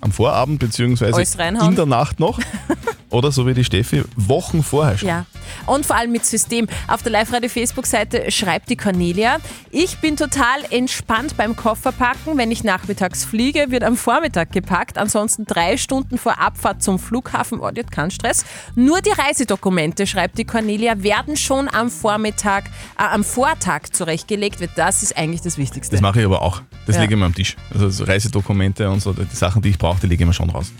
am 0.00 0.12
Vorabend 0.12 0.58
beziehungsweise 0.58 1.22
in 1.66 1.76
der 1.76 1.86
Nacht 1.86 2.20
noch? 2.20 2.40
Oder 3.12 3.30
so 3.30 3.46
wie 3.46 3.54
die 3.54 3.62
Steffi, 3.64 4.02
Wochen 4.16 4.62
vorher 4.62 4.96
schon? 4.98 5.08
Ja. 5.08 5.26
Und 5.66 5.84
vor 5.86 5.96
allem 5.96 6.12
mit 6.12 6.24
System. 6.24 6.66
Auf 6.88 7.02
der 7.02 7.12
Live-Radio-Facebook-Seite 7.12 8.30
schreibt 8.30 8.70
die 8.70 8.76
Cornelia, 8.76 9.36
ich 9.70 9.98
bin 9.98 10.16
total 10.16 10.60
entspannt 10.70 11.36
beim 11.36 11.54
Kofferpacken. 11.54 12.38
Wenn 12.38 12.50
ich 12.50 12.64
nachmittags 12.64 13.24
fliege, 13.24 13.66
wird 13.70 13.84
am 13.84 13.96
Vormittag 13.96 14.50
gepackt. 14.52 14.96
Ansonsten 14.96 15.44
drei 15.44 15.76
Stunden 15.76 16.16
vor 16.16 16.40
Abfahrt 16.40 16.82
zum 16.82 16.98
Flughafen, 16.98 17.60
oh, 17.60 17.70
das 17.70 17.84
hat 17.84 17.92
keinen 17.92 18.10
Stress. 18.10 18.44
Nur 18.74 19.00
die 19.02 19.10
Reisedokumente, 19.10 20.06
schreibt 20.06 20.38
die 20.38 20.44
Cornelia, 20.44 21.02
werden 21.02 21.36
schon 21.36 21.68
am 21.68 21.90
Vormittag, 21.90 22.64
äh, 22.98 23.02
am 23.02 23.24
Vortag 23.24 23.88
zurechtgelegt. 23.92 24.60
Wird. 24.60 24.70
Das 24.76 25.02
ist 25.02 25.16
eigentlich 25.18 25.42
das 25.42 25.58
Wichtigste. 25.58 25.96
Das 25.96 26.00
mache 26.00 26.20
ich 26.20 26.24
aber 26.26 26.40
auch. 26.42 26.62
Das 26.86 26.96
Ja. 26.96 27.02
lege 27.02 27.14
ich 27.14 27.20
mir 27.20 27.26
am 27.26 27.34
Tisch. 27.34 27.56
Also 27.74 27.90
so 27.90 28.04
Reisedokumente 28.04 28.88
und 28.90 29.00
so, 29.00 29.12
die 29.12 29.24
Sachen, 29.36 29.60
die 29.60 29.68
ich 29.68 29.78
brauche, 29.78 30.00
die 30.00 30.06
lege 30.06 30.24
ich 30.24 30.26
mir 30.26 30.32
schon 30.32 30.48
raus. 30.50 30.72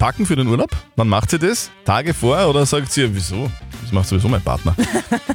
Packen 0.00 0.24
für 0.24 0.34
den 0.34 0.48
Urlaub? 0.48 0.70
Wann 0.96 1.08
macht 1.08 1.30
sie 1.30 1.38
das? 1.38 1.70
Tage 1.84 2.14
vorher 2.14 2.48
oder 2.48 2.64
sagt 2.64 2.90
sie, 2.90 3.14
wieso? 3.14 3.50
Das 3.82 3.92
macht 3.92 4.08
sowieso 4.08 4.30
mein 4.30 4.40
Partner. 4.40 4.74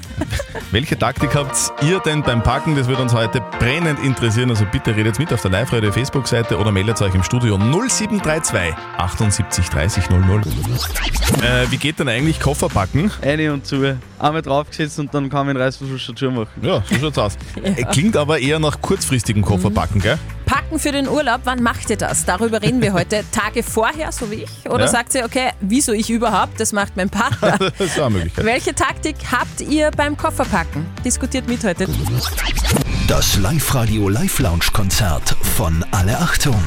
Welche 0.71 0.97
Taktik 0.97 1.35
habt 1.35 1.55
ihr 1.83 1.99
denn 1.99 2.23
beim 2.23 2.41
Packen? 2.41 2.75
Das 2.75 2.87
wird 2.87 2.99
uns 2.99 3.13
heute 3.13 3.41
brennend 3.59 3.99
interessieren. 4.03 4.49
Also 4.49 4.65
bitte 4.65 4.95
redet 4.95 5.19
mit 5.19 5.31
auf 5.31 5.43
der 5.43 5.51
Live-Radio 5.51 5.91
Facebook-Seite 5.91 6.57
oder 6.57 6.71
meldet 6.71 6.99
euch 6.99 7.13
im 7.13 7.21
Studio 7.21 7.59
0732 7.59 8.75
78 8.97 9.69
30 9.69 10.09
00. 10.09 10.41
Äh, 10.41 11.69
wie 11.69 11.77
geht 11.77 11.99
denn 11.99 12.09
eigentlich 12.09 12.39
Koffer 12.39 12.67
packen? 12.67 13.11
Eine 13.21 13.53
und 13.53 13.67
zu. 13.67 13.99
Einmal 14.25 14.41
draufgesetzt 14.41 14.97
und 14.99 15.13
dann 15.13 15.29
kann 15.29 15.45
man 15.45 15.55
den 15.55 15.61
Reißverschluss 15.63 16.01
schon 16.01 16.15
zumachen. 16.17 16.47
Ja, 16.61 16.83
so 16.89 16.95
schaut's 16.99 17.17
aus. 17.17 17.37
Äh, 17.63 17.83
Klingt 17.85 18.15
aber 18.17 18.39
eher 18.39 18.59
nach 18.59 18.79
kurzfristigem 18.81 19.41
Kofferpacken, 19.43 20.01
gell? 20.01 20.17
Pack 20.45 20.65
Packen 20.65 20.79
für 20.79 20.91
den 20.91 21.07
Urlaub, 21.07 21.41
wann 21.43 21.61
macht 21.61 21.89
ihr 21.91 21.97
das? 21.97 22.25
Darüber 22.25 22.61
reden 22.61 22.81
wir 22.81 22.93
heute. 22.93 23.23
Tage 23.31 23.61
vorher, 23.61 24.11
so 24.11 24.31
wie 24.31 24.43
ich? 24.45 24.69
Oder 24.69 24.85
Ja. 24.85 24.87
sagt 24.87 25.13
ihr, 25.15 25.25
okay, 25.25 25.49
wieso 25.61 25.91
ich 25.93 26.09
überhaupt? 26.09 26.59
Das 26.59 26.73
macht 26.73 26.95
mein 26.97 27.09
Partner. 27.09 27.57
das 27.77 27.79
ist 27.79 27.99
auch 27.99 28.05
eine 28.07 28.15
Möglichkeit. 28.15 28.45
Welche 28.45 28.73
Taktik 28.73 29.15
habt 29.31 29.61
ihr 29.61 29.91
beim 29.91 30.17
Kofferpacken? 30.17 30.85
Diskutiert 31.03 31.47
mit 31.47 31.63
heute. 31.63 31.87
Das 33.07 33.37
Live-Radio 33.37 34.09
Live-Lounge-Konzert 34.09 35.35
von 35.55 35.85
Alle 35.91 36.17
Achtung. 36.17 36.59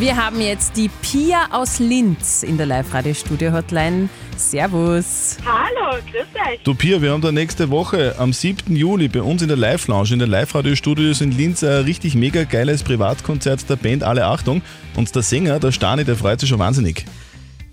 Wir 0.00 0.16
haben 0.16 0.40
jetzt 0.40 0.76
die 0.76 0.90
Pia 1.02 1.46
aus 1.52 1.78
Linz 1.78 2.42
in 2.42 2.56
der 2.56 2.66
Live-Radio-Studio-Hotline. 2.66 4.08
Servus. 4.36 5.36
Hallo, 5.46 6.02
grüß 6.10 6.26
euch. 6.34 6.60
Du 6.64 6.74
Pia, 6.74 7.00
wir 7.00 7.12
haben 7.12 7.20
da 7.20 7.30
nächste 7.30 7.70
Woche 7.70 8.16
am 8.18 8.32
7. 8.32 8.74
Juli 8.74 9.06
bei 9.06 9.22
uns 9.22 9.42
in 9.42 9.46
der 9.46 9.56
Live-Lounge, 9.56 10.14
in 10.14 10.18
der 10.18 10.26
Live-Radio-Studios 10.26 11.20
in 11.20 11.30
Linz 11.30 11.62
ein 11.62 11.84
richtig 11.84 12.16
mega 12.16 12.42
geiles 12.42 12.82
Privatkonzert 12.82 13.70
der 13.70 13.76
Band 13.76 14.02
Alle 14.02 14.26
Achtung. 14.26 14.62
Und 14.96 15.14
der 15.14 15.22
Sänger, 15.22 15.60
der 15.60 15.70
Stani, 15.70 16.04
der 16.04 16.16
freut 16.16 16.40
sich 16.40 16.48
schon 16.48 16.58
wahnsinnig. 16.58 17.04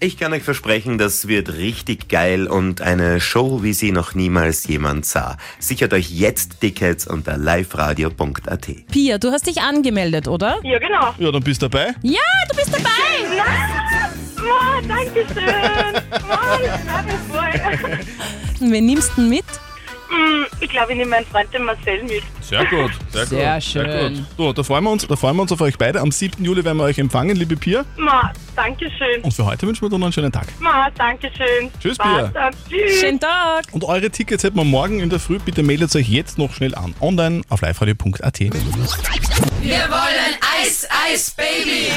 Ich 0.04 0.18
kann 0.18 0.34
euch 0.34 0.42
versprechen, 0.42 0.98
das 0.98 1.28
wird 1.28 1.54
richtig 1.54 2.10
geil 2.10 2.48
und 2.48 2.82
eine 2.82 3.22
Show, 3.22 3.62
wie 3.62 3.74
sie 3.74 3.92
noch 3.92 4.16
niemals 4.16 4.66
jemand 4.66 5.06
sah. 5.06 5.38
Sichert 5.60 5.94
euch 5.94 6.10
jetzt 6.10 6.60
Tickets 6.60 7.06
unter 7.06 7.38
liveradio.at. 7.38 8.68
Pia, 8.92 9.20
du 9.20 9.32
hast 9.32 9.46
dich 9.46 9.62
angemeldet, 9.62 10.28
oder? 10.28 10.60
Ja, 10.64 10.80
genau. 10.80 11.14
Ja, 11.20 11.32
dann 11.32 11.44
bist 11.44 11.62
du 11.62 11.68
dabei. 11.70 11.94
Ja, 12.02 12.20
du 12.50 12.56
bist 12.56 12.74
dabei. 12.74 12.90
Oh, 14.44 14.82
danke 14.88 15.24
schön. 15.34 16.02
Oh, 16.12 16.58
ich 16.64 16.72
freue 16.90 17.04
mich 17.04 17.80
voll. 18.60 18.72
Wen 18.72 18.86
nimmst 18.88 19.12
du 19.12 19.22
denn 19.22 19.30
mit? 19.30 19.46
Hm, 20.10 20.46
Ich 20.62 20.70
glaube, 20.72 20.94
ich 20.94 20.98
nehme 20.98 21.12
meinen 21.12 21.26
Freund 21.28 21.54
den 21.54 21.64
Marcel 21.64 22.02
mit. 22.04 22.24
Sehr 22.42 22.66
gut, 22.66 22.92
sehr, 23.12 23.26
Sehr 23.26 23.54
gut. 23.56 23.64
schön. 23.64 24.16
gut. 24.16 24.26
So, 24.38 24.54
da 24.54 24.64
freuen, 24.64 24.84
wir 24.84 24.92
uns, 24.92 25.08
da 25.08 25.16
freuen 25.16 25.36
wir 25.36 25.44
uns 25.44 25.52
auf 25.52 25.62
euch 25.62 25.78
beide. 25.78 26.02
Am 26.02 26.12
7. 26.12 26.44
Juli 26.44 26.64
werden 26.66 26.78
wir 26.78 26.84
euch 26.84 26.98
empfangen, 26.98 27.36
liebe 27.36 27.56
Pia. 27.56 27.86
Ma, 27.98 28.32
danke 28.56 28.86
schön. 28.98 29.22
Und 29.22 29.34
für 29.34 29.46
heute 29.46 29.68
wünschen 29.68 29.84
wir 29.84 29.90
dir 29.90 29.98
noch 29.98 30.08
einen 30.08 30.14
schönen 30.14 30.32
Tag. 30.32 30.48
Ma, 30.60 30.90
danke 30.98 31.30
schön. 31.38 31.70
Tschüss, 31.80 31.98
Pia. 31.98 32.32
Tschüss. 32.70 33.00
Schönen 33.00 33.20
Tag. 33.20 33.66
Und 33.72 33.84
eure 33.84 34.10
Tickets 34.10 34.44
hätten 34.44 34.58
wir 34.58 34.64
morgen 34.64 35.00
in 35.00 35.10
der 35.10 35.20
Früh. 35.20 35.40
Bitte 35.40 35.64
meldet 35.64 35.96
euch 35.96 36.10
jetzt 36.10 36.38
noch 36.38 36.54
schnell 36.54 36.76
an. 36.76 36.94
Online 37.00 37.42
auf 37.50 37.62
liveradio.at. 37.62 38.40
Wir 38.40 38.50
wollen 38.50 40.36
Eis, 40.60 40.88
Eis, 41.08 41.32
Baby. 41.32 41.90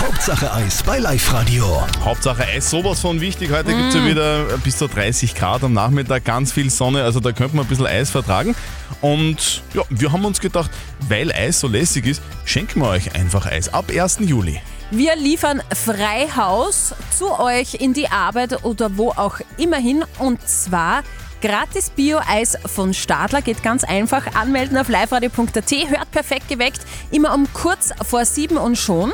Hauptsache 0.00 0.52
Eis 0.52 0.82
bei 0.82 0.98
Live-Radio. 0.98 1.82
Hauptsache 2.04 2.44
Eis, 2.44 2.70
sowas 2.70 3.00
von 3.00 3.20
wichtig. 3.20 3.50
Heute 3.52 3.74
gibt's 3.74 3.94
ja 3.94 4.04
wieder 4.04 4.44
bis 4.64 4.78
zu 4.78 4.88
30 4.88 5.34
Grad 5.34 5.62
am 5.62 5.72
Nachmittag, 5.72 6.24
ganz 6.24 6.52
viel 6.52 6.70
Sonne, 6.70 7.04
also 7.04 7.20
da 7.20 7.32
könnte 7.32 7.56
man 7.56 7.64
ein 7.64 7.68
bisschen 7.68 7.86
Eis 7.86 8.10
vertragen. 8.10 8.54
Und 9.00 9.62
ja, 9.74 9.82
wir 9.90 10.12
haben 10.12 10.24
uns 10.24 10.40
gedacht, 10.40 10.70
weil 11.08 11.32
Eis 11.32 11.60
so 11.60 11.68
lässig 11.68 12.06
ist, 12.06 12.22
schenken 12.44 12.80
wir 12.80 12.88
euch 12.88 13.14
einfach 13.14 13.46
Eis 13.46 13.72
ab 13.72 13.90
1. 13.90 14.18
Juli. 14.20 14.60
Wir 14.90 15.16
liefern 15.16 15.62
Freihaus 15.74 16.94
zu 17.16 17.38
euch 17.38 17.74
in 17.74 17.92
die 17.92 18.08
Arbeit 18.08 18.64
oder 18.64 18.96
wo 18.96 19.10
auch 19.10 19.38
immer 19.58 19.76
hin. 19.76 20.04
Und 20.18 20.46
zwar 20.48 21.02
gratis 21.42 21.90
Bio-Eis 21.90 22.56
von 22.64 22.94
Stadler. 22.94 23.42
Geht 23.42 23.62
ganz 23.62 23.84
einfach. 23.84 24.34
Anmelden 24.34 24.78
auf 24.78 24.88
liveradio.at. 24.88 25.70
Hört 25.90 26.10
perfekt 26.10 26.48
geweckt. 26.48 26.80
Immer 27.10 27.34
um 27.34 27.46
kurz 27.52 27.90
vor 28.02 28.24
sieben 28.24 28.56
und 28.56 28.76
schon 28.76 29.12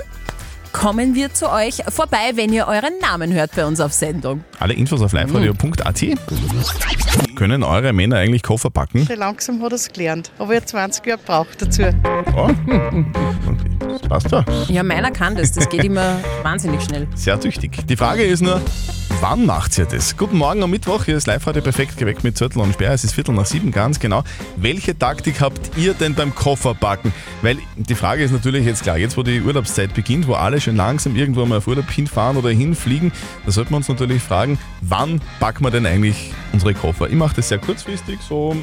kommen 0.74 1.14
wir 1.14 1.32
zu 1.32 1.50
euch 1.50 1.76
vorbei, 1.88 2.32
wenn 2.34 2.52
ihr 2.52 2.66
euren 2.66 2.98
Namen 3.00 3.32
hört 3.32 3.52
bei 3.56 3.64
uns 3.64 3.80
auf 3.80 3.92
Sendung. 3.92 4.44
Alle 4.58 4.74
Infos 4.74 5.00
auf 5.00 5.12
liveradio.at. 5.12 6.04
Können 7.36 7.62
eure 7.62 7.92
Männer 7.92 8.16
eigentlich 8.16 8.42
Koffer 8.42 8.70
packen? 8.70 9.06
Schon 9.06 9.18
langsam 9.18 9.62
hat 9.62 9.72
er 9.72 9.76
es 9.76 9.90
gelernt. 9.90 10.30
Aber 10.38 10.52
er 10.52 10.66
20 10.66 11.06
Jahre 11.06 11.20
braucht 11.24 11.62
dazu. 11.62 11.84
Oh. 12.36 12.50
Das 13.88 14.02
passt 14.02 14.32
ja. 14.32 14.44
Ja, 14.68 14.82
meiner 14.82 15.10
kann 15.12 15.36
das. 15.36 15.52
Das 15.52 15.68
geht 15.68 15.84
immer 15.84 16.18
wahnsinnig 16.42 16.82
schnell. 16.82 17.06
Sehr 17.14 17.38
tüchtig. 17.38 17.86
Die 17.86 17.96
Frage 17.96 18.24
ist 18.24 18.42
nur, 18.42 18.60
wann 19.20 19.46
macht 19.46 19.78
ihr 19.78 19.86
das? 19.86 20.16
Guten 20.16 20.38
Morgen 20.38 20.62
am 20.62 20.70
Mittwoch, 20.70 21.04
hier 21.04 21.16
ist 21.16 21.26
Live-Radio 21.26 21.62
perfekt 21.62 21.96
geweckt 21.96 22.24
mit 22.24 22.36
Zettel 22.36 22.60
und 22.60 22.72
Sperr. 22.74 22.92
Es 22.92 23.04
ist 23.04 23.14
Viertel 23.14 23.34
nach 23.34 23.46
sieben, 23.46 23.70
ganz 23.70 23.98
genau. 23.98 24.22
Welche 24.56 24.98
Taktik 24.98 25.40
habt 25.40 25.76
ihr 25.76 25.94
denn 25.94 26.14
beim 26.14 26.34
Kofferpacken? 26.34 27.12
Weil 27.42 27.58
die 27.76 27.94
Frage 27.94 28.22
ist 28.22 28.32
natürlich 28.32 28.64
jetzt 28.66 28.82
klar, 28.82 28.96
jetzt 28.98 29.16
wo 29.16 29.22
die 29.22 29.40
Urlaubszeit 29.40 29.94
beginnt, 29.94 30.28
wo 30.28 30.34
alle 30.34 30.60
schon 30.60 30.76
langsam 30.76 31.16
irgendwo 31.16 31.44
mal 31.46 31.58
auf 31.58 31.66
Urlaub 31.66 31.90
hinfahren 31.90 32.36
oder 32.36 32.50
hinfliegen, 32.50 33.12
da 33.44 33.52
sollte 33.52 33.72
man 33.72 33.78
uns 33.78 33.88
natürlich 33.88 34.22
fragen, 34.22 34.58
wann 34.80 35.20
packen 35.40 35.64
wir 35.64 35.70
denn 35.70 35.86
eigentlich 35.86 36.32
unsere 36.52 36.74
Koffer? 36.74 37.08
Ich 37.08 37.16
mache 37.16 37.36
das 37.36 37.48
sehr 37.48 37.58
kurzfristig, 37.58 38.18
so 38.28 38.56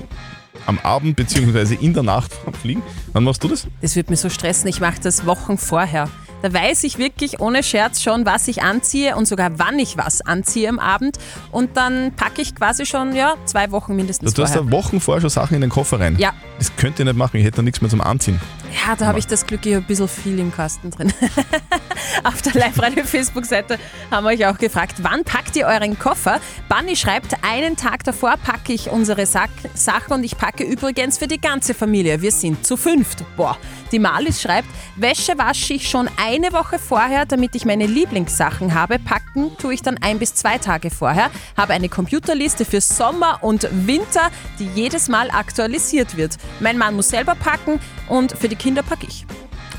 am 0.66 0.80
Abend 0.80 1.16
bzw. 1.16 1.76
in 1.76 1.94
der 1.94 2.04
Nacht 2.04 2.32
Fliegen. 2.62 2.84
Wann 3.14 3.24
machst 3.24 3.44
du 3.44 3.48
das? 3.48 3.68
Das 3.82 3.96
wird 3.96 4.10
mich 4.10 4.20
so 4.20 4.30
stressen. 4.30 4.68
Ich 4.68 4.80
mache 4.80 5.00
das 5.02 5.26
Wochen 5.26 5.58
vorher. 5.58 6.10
Da 6.42 6.52
weiß 6.52 6.84
ich 6.86 6.98
wirklich 6.98 7.40
ohne 7.40 7.62
Scherz 7.62 8.02
schon, 8.02 8.26
was 8.26 8.48
ich 8.48 8.64
anziehe 8.64 9.16
und 9.16 9.28
sogar 9.28 9.60
wann 9.60 9.78
ich 9.78 9.98
was 9.98 10.22
anziehe 10.22 10.70
am 10.70 10.80
Abend. 10.80 11.20
Und 11.52 11.78
dann 11.78 12.14
packe 12.16 12.42
ich 12.42 12.56
quasi 12.56 12.86
schon 12.86 13.16
ja, 13.16 13.36
zwei 13.46 13.72
Wochen 13.72 13.96
mindestens 13.96 14.34
Du 14.34 14.44
hast 14.44 14.56
da 14.56 14.72
Wochen 14.72 15.00
vorher 15.00 15.22
schon 15.22 15.30
Sachen 15.30 15.56
in 15.56 15.62
den 15.62 15.70
Koffer 15.70 16.00
rein. 16.00 16.18
Ja. 16.18 16.34
Das 16.58 16.76
könnt 16.76 17.00
ihr 17.00 17.06
nicht 17.06 17.18
machen, 17.18 17.38
ich 17.38 17.46
hätte 17.46 17.58
da 17.58 17.62
nichts 17.62 17.82
mehr 17.82 17.90
zum 17.90 18.02
Anziehen. 18.02 18.40
Ja, 18.86 18.96
da 18.96 19.06
habe 19.06 19.20
ich 19.20 19.28
das 19.28 19.46
Glück, 19.46 19.66
ich 19.66 19.74
habe 19.74 19.84
ein 19.84 19.88
bisschen 19.88 20.08
viel 20.08 20.40
im 20.40 20.52
Kasten 20.52 20.90
drin. 20.92 21.14
Auf 22.24 22.42
der 22.42 22.54
Live-Radio-Facebook-Seite 22.54 23.78
haben 24.10 24.24
wir 24.26 24.32
euch 24.32 24.46
auch 24.46 24.58
gefragt, 24.58 24.98
wann 25.02 25.24
packt 25.24 25.56
ihr 25.56 25.66
euren 25.66 25.98
Koffer? 25.98 26.40
Bunny 26.70 26.96
schreibt, 26.96 27.36
einen 27.44 27.76
Tag 27.78 28.04
davor 28.04 28.38
packe 28.38 28.74
ich 28.74 28.90
unsere 28.90 29.26
Sack 29.26 29.50
Sachen 29.74 30.14
und 30.14 30.24
ich 30.24 30.38
packe 30.38 30.64
übrigens 30.64 31.18
für 31.18 31.28
die 31.28 31.40
ganze 31.40 31.74
Familie. 31.74 32.22
Wir 32.22 32.32
sind 32.32 32.66
zu 32.66 32.78
fünft. 32.78 33.24
Boah. 33.36 33.58
Die 33.92 34.00
Malis 34.00 34.42
schreibt, 34.42 34.70
Wäsche 34.96 35.38
wasche 35.38 35.74
ich 35.74 35.90
schon 35.90 36.10
eine 36.16 36.54
Woche 36.54 36.80
vorher, 36.80 37.26
damit 37.26 37.56
ich 37.56 37.66
meine 37.66 37.86
Lieblingssachen 37.86 38.74
habe. 38.74 39.00
Packen 39.00 39.58
tue 39.58 39.74
ich 39.74 39.82
dann 39.82 39.98
ein 40.02 40.18
bis 40.18 40.34
zwei 40.34 40.58
Tage 40.58 40.90
vorher. 40.90 41.30
Habe 41.58 41.74
eine 41.74 41.90
Computerliste 41.90 42.64
für 42.64 42.80
Sommer 42.80 43.40
und 43.42 43.68
Winter, 43.86 44.32
die 44.60 44.68
jedes 44.76 45.10
Mal 45.10 45.30
aktualisiert 45.30 46.16
wird. 46.16 46.38
Mein 46.62 46.78
Mann 46.78 46.96
muss 46.96 47.10
selber 47.10 47.36
packen 47.36 47.82
und 48.08 48.32
für 48.32 48.48
die 48.48 48.56
Kinder 48.56 48.82
packe 48.82 49.08
ich. 49.08 49.26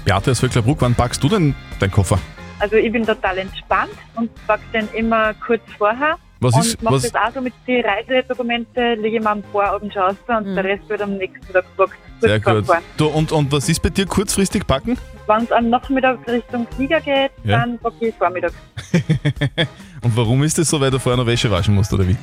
Beate 0.05 0.31
aus 0.33 0.41
Vöcklerbruck, 0.41 0.81
wann 0.81 0.95
packst 0.95 1.23
du 1.23 1.29
denn 1.29 1.55
deinen 1.79 1.91
Koffer? 1.93 2.19
Also 2.59 2.77
ich 2.77 2.91
bin 2.93 3.05
total 3.07 3.39
entspannt 3.39 3.93
und 4.15 4.31
packe 4.47 4.63
den 4.73 4.89
immer 4.95 5.35
kurz 5.35 5.63
vorher. 5.79 6.17
Was 6.41 6.55
und 6.55 6.61
ist- 6.65 6.83
mache 6.83 6.95
was- 6.95 7.03
das 7.03 7.15
auch 7.15 7.33
so 7.35 7.41
mit 7.41 7.53
den 7.69 7.85
Reisedokumente, 7.85 8.95
lege 8.95 9.17
ich 9.19 9.23
mir 9.23 9.31
am 9.31 9.43
Vorabend 9.53 9.93
schon 9.93 10.03
aus 10.03 10.17
und 10.27 10.55
der 10.57 10.65
Rest 10.65 10.89
wird 10.89 11.01
am 11.03 11.17
nächsten 11.17 11.53
Tag 11.53 11.65
gepackt. 11.77 11.99
Sehr 12.21 12.41
kurz 12.41 12.67
gut. 12.67 12.77
Du, 12.97 13.07
und, 13.09 13.31
und 13.33 13.51
was 13.53 13.69
ist 13.69 13.81
bei 13.81 13.91
dir 13.91 14.07
kurzfristig 14.07 14.67
packen? 14.67 14.99
Wenn 15.27 15.45
es 15.45 15.53
am 15.53 15.71
Nachmittag 15.71 16.19
Richtung 16.29 16.67
Flieger 16.77 17.01
geht, 17.01 17.31
Ja. 17.45 17.59
dann 17.61 17.79
packe 17.79 18.09
ich 18.09 18.15
Vormittag. 18.17 18.53
Und 20.03 20.17
warum 20.17 20.43
ist 20.43 20.59
das 20.59 20.69
so, 20.69 20.81
weil 20.81 20.91
du 20.91 20.99
vorher 20.99 21.17
noch 21.17 21.27
Wäsche 21.27 21.49
waschen 21.49 21.77
musst, 21.77 21.93
oder 21.93 22.07
wie? 22.09 22.17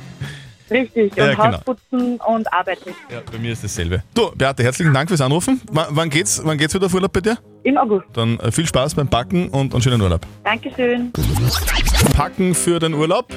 Richtig, 0.70 1.14
Ja, 1.16 1.24
und 1.24 1.30
genau. 1.30 1.44
Haus 1.52 1.64
putzen 1.64 2.16
und 2.26 2.52
arbeiten. 2.52 2.90
Ja, 3.10 3.20
bei 3.30 3.38
mir 3.38 3.52
ist 3.52 3.64
dasselbe. 3.64 4.02
Du, 4.14 4.30
Beate, 4.36 4.62
herzlichen 4.62 4.94
Dank 4.94 5.08
fürs 5.08 5.20
Anrufen. 5.20 5.60
W 5.70 5.80
wann 5.90 6.10
geht's, 6.10 6.40
wann 6.44 6.56
geht's 6.58 6.74
wieder 6.74 6.86
auf 6.86 6.94
Urlaub 6.94 7.12
bei 7.12 7.20
dir? 7.20 7.38
Im 7.64 7.76
August. 7.76 8.06
Dann 8.14 8.38
äh, 8.40 8.50
viel 8.52 8.66
Spaß 8.66 8.94
beim 8.94 9.08
Packen 9.08 9.48
und 9.48 9.72
einen 9.74 9.82
schönen 9.82 10.00
Urlaub. 10.00 10.26
Dankeschön. 10.44 11.12
Packen 12.14 12.54
für 12.54 12.78
den 12.78 12.94
Urlaub. 12.94 13.32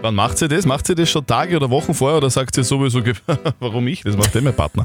Wann 0.00 0.14
macht 0.14 0.38
sie 0.38 0.46
das? 0.48 0.64
Macht 0.64 0.86
sie 0.86 0.94
das 0.94 1.10
schon 1.10 1.26
Tage 1.26 1.56
oder 1.56 1.70
Wochen 1.70 1.92
vorher 1.92 2.18
oder 2.18 2.30
sagt 2.30 2.54
sie 2.54 2.62
sowieso, 2.62 3.00
warum 3.58 3.86
ich? 3.88 4.02
Das 4.02 4.16
macht 4.16 4.34
eh 4.36 4.40
mein 4.40 4.54
Partner. 4.54 4.84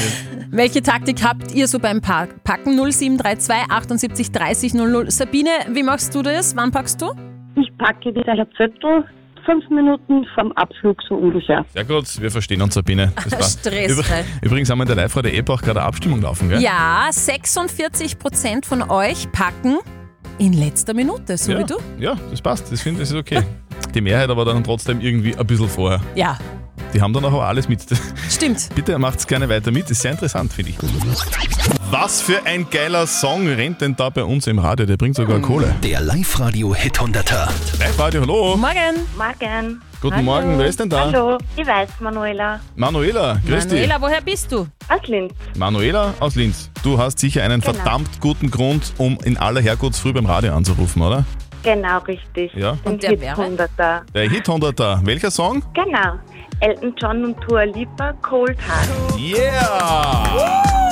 Welche 0.50 0.82
Taktik 0.82 1.22
habt 1.24 1.52
ihr 1.52 1.66
so 1.66 1.78
beim 1.78 2.00
Pa- 2.00 2.28
Packen? 2.44 2.76
0732 2.76 3.70
78 3.70 4.32
30 4.32 4.74
00. 4.74 5.10
Sabine, 5.10 5.50
wie 5.72 5.82
machst 5.82 6.14
du 6.14 6.22
das? 6.22 6.54
Wann 6.56 6.70
packst 6.72 7.00
du? 7.00 7.12
Ich 7.56 7.70
packe 7.78 8.14
wieder 8.14 8.32
ein 8.32 8.46
Zettel, 8.56 9.04
fünf 9.44 9.68
Minuten 9.70 10.24
vom 10.34 10.52
Abflug 10.52 10.98
so 11.08 11.14
ungefähr. 11.14 11.64
Sehr 11.74 11.84
gut, 11.84 12.20
wir 12.20 12.30
verstehen 12.30 12.62
uns, 12.62 12.74
Sabine. 12.74 13.12
Das 13.24 13.30
passt. 13.30 13.60
Stressfrei. 13.60 14.24
Übrigens 14.42 14.70
haben 14.70 14.78
wir 14.78 14.82
in 14.84 14.88
der 14.88 14.96
Live-Radio-App 14.96 15.50
auch 15.50 15.62
gerade 15.62 15.82
Abstimmung 15.82 16.22
laufen, 16.22 16.48
gell? 16.48 16.60
Ja, 16.60 17.08
46% 17.10 18.64
von 18.64 18.82
euch 18.90 19.30
packen 19.32 19.78
in 20.38 20.52
letzter 20.54 20.94
Minute, 20.94 21.36
so 21.36 21.52
ja. 21.52 21.58
wie 21.58 21.64
du. 21.64 21.76
Ja, 21.98 22.16
das 22.30 22.40
passt. 22.40 22.72
Das 22.72 22.80
finde 22.80 23.02
ich 23.02 23.10
ist 23.10 23.14
okay. 23.14 23.42
Die 23.94 24.00
Mehrheit 24.00 24.30
aber 24.30 24.44
dann 24.44 24.64
trotzdem 24.64 25.00
irgendwie 25.00 25.36
ein 25.36 25.46
bisschen 25.46 25.68
vorher. 25.68 26.00
Ja, 26.14 26.38
Die 26.94 27.00
haben 27.00 27.12
dann 27.12 27.24
auch 27.24 27.42
alles 27.42 27.68
mit. 27.68 27.84
stimmt. 28.28 28.68
Bitte 28.74 28.98
macht's 28.98 29.26
gerne 29.26 29.48
weiter 29.48 29.70
mit, 29.70 29.90
ist 29.90 30.02
sehr 30.02 30.12
interessant, 30.12 30.52
finde 30.52 30.70
ich. 30.70 30.78
Was 31.90 32.22
für 32.22 32.44
ein 32.46 32.66
geiler 32.70 33.06
Song 33.06 33.46
rennt 33.48 33.80
denn 33.80 33.96
da 33.96 34.10
bei 34.10 34.22
uns 34.22 34.46
im 34.46 34.58
Radio? 34.58 34.86
Der 34.86 34.96
bringt 34.96 35.16
sogar 35.16 35.40
Kohle. 35.40 35.74
Der 35.82 36.00
Live-Radio 36.00 36.74
Hit 36.74 36.98
100er. 37.00 37.48
Live-Radio, 37.78 38.20
hallo. 38.22 38.56
Morgen. 38.56 39.06
Morgen. 39.16 39.80
Guten 40.00 40.14
Hallo. 40.14 40.24
Morgen, 40.24 40.58
wer 40.58 40.66
ist 40.66 40.80
denn 40.80 40.88
da? 40.88 41.00
Hallo, 41.12 41.36
ich 41.56 41.66
weiß, 41.66 41.88
Manuela. 42.00 42.60
Manuela, 42.76 43.38
grüß 43.46 43.64
dich. 43.66 43.72
Manuela, 43.80 44.00
woher 44.00 44.20
bist 44.22 44.50
du? 44.50 44.66
Aus 44.88 45.06
Linz. 45.08 45.32
Manuela 45.58 46.14
aus 46.20 46.36
Linz. 46.36 46.70
Du 46.82 46.96
hast 46.98 47.18
sicher 47.18 47.42
einen 47.42 47.60
Genau. 47.60 47.74
verdammt 47.74 48.20
guten 48.20 48.50
Grund, 48.50 48.94
um 48.96 49.18
in 49.24 49.36
aller 49.36 49.60
Herrgottsfrüh 49.60 50.12
beim 50.14 50.24
Radio 50.26 50.54
anzurufen, 50.54 51.02
oder? 51.02 51.24
Genau, 51.62 51.98
richtig. 51.98 52.54
Ja. 52.54 52.72
Den 52.84 52.92
Und 52.92 53.02
der 53.02 53.10
Hit 53.10 53.20
wäre? 53.20 53.36
100er. 53.36 54.00
Der 54.14 54.30
Hit 54.30 54.48
100er. 54.48 55.04
Welcher 55.04 55.30
Song? 55.30 55.62
Genau. 55.74 56.18
Elton 56.60 56.94
John 56.98 57.24
und 57.24 57.36
Dua 57.46 57.64
Lipa, 57.64 58.12
Cold 58.22 58.56
Heart. 58.58 59.18
Yeah! 59.18 60.89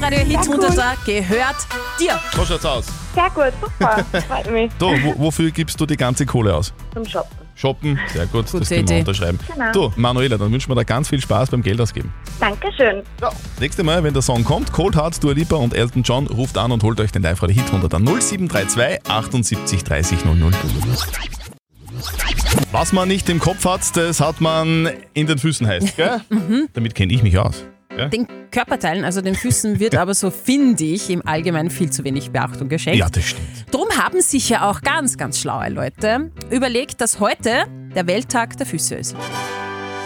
Live-Radio 0.00 0.18
Hit 0.18 0.32
Ja, 0.32 0.40
cool. 0.48 0.64
100 0.64 1.04
gehört 1.04 1.56
dir. 2.00 2.18
So 2.34 2.44
schaut's 2.44 2.64
aus. 2.64 2.86
Sehr 3.14 3.30
gut, 3.30 3.52
super. 3.60 4.04
Freut 4.28 4.50
mich. 4.50 4.70
Du, 4.78 4.86
wo, 4.86 5.14
wofür 5.18 5.50
gibst 5.50 5.78
du 5.80 5.86
die 5.86 5.96
ganze 5.96 6.24
Kohle 6.26 6.54
aus? 6.54 6.72
Zum 6.94 7.04
Shoppen. 7.04 7.36
Shoppen, 7.54 8.00
sehr 8.10 8.24
gut, 8.26 8.44
das 8.44 8.52
Gute 8.52 8.64
können 8.64 8.88
wir 8.88 8.96
Idee. 8.96 8.98
unterschreiben. 9.00 9.38
Genau. 9.52 9.72
Du, 9.72 9.92
Manuela, 9.96 10.38
dann 10.38 10.50
wünschen 10.50 10.70
wir 10.70 10.76
dir 10.76 10.86
ganz 10.86 11.10
viel 11.10 11.20
Spaß 11.20 11.50
beim 11.50 11.60
Geld 11.60 11.78
ausgeben. 11.78 12.10
Dankeschön. 12.38 13.02
Nächste 13.58 13.82
Mal, 13.82 14.02
wenn 14.02 14.14
der 14.14 14.22
Song 14.22 14.44
kommt, 14.44 14.72
Cold 14.72 14.96
Heart, 14.96 15.22
Dua 15.22 15.32
Lipa 15.32 15.56
und 15.56 15.74
Elton 15.74 16.02
John, 16.02 16.26
ruft 16.28 16.56
an 16.56 16.72
und 16.72 16.82
holt 16.82 16.98
euch 17.00 17.12
den 17.12 17.22
Live-Radio 17.22 17.56
Hit 17.56 17.66
100 17.66 17.92
an 17.92 18.04
0732 18.04 19.00
78 19.10 19.84
30 19.84 20.24
00. 20.24 20.52
Was 22.72 22.94
man 22.94 23.08
nicht 23.08 23.28
im 23.28 23.38
Kopf 23.40 23.66
hat, 23.66 23.94
das 23.94 24.20
hat 24.20 24.40
man 24.40 24.88
in 25.12 25.26
den 25.26 25.36
Füßen 25.36 25.66
heißt, 25.66 25.96
gell? 25.98 26.22
Damit 26.72 26.94
kenne 26.94 27.12
ich 27.12 27.22
mich 27.22 27.36
aus. 27.36 27.64
Gell? 28.00 28.08
Den 28.08 28.26
Körperteilen, 28.50 29.04
also 29.04 29.20
den 29.20 29.34
Füßen, 29.34 29.78
wird 29.78 29.94
aber 29.94 30.14
so, 30.14 30.30
finde 30.30 30.84
ich, 30.84 31.10
im 31.10 31.26
Allgemeinen 31.26 31.70
viel 31.70 31.90
zu 31.90 32.02
wenig 32.04 32.30
Beachtung 32.30 32.68
geschenkt. 32.68 32.98
Ja, 32.98 33.08
das 33.10 33.24
stimmt. 33.24 33.46
Drum 33.70 33.88
haben 33.90 34.22
sich 34.22 34.48
ja 34.48 34.70
auch 34.70 34.80
ganz, 34.80 35.18
ganz 35.18 35.38
schlaue 35.38 35.68
Leute 35.68 36.30
überlegt, 36.50 37.00
dass 37.02 37.20
heute 37.20 37.66
der 37.94 38.06
Welttag 38.06 38.56
der 38.56 38.66
Füße 38.66 38.94
ist. 38.94 39.14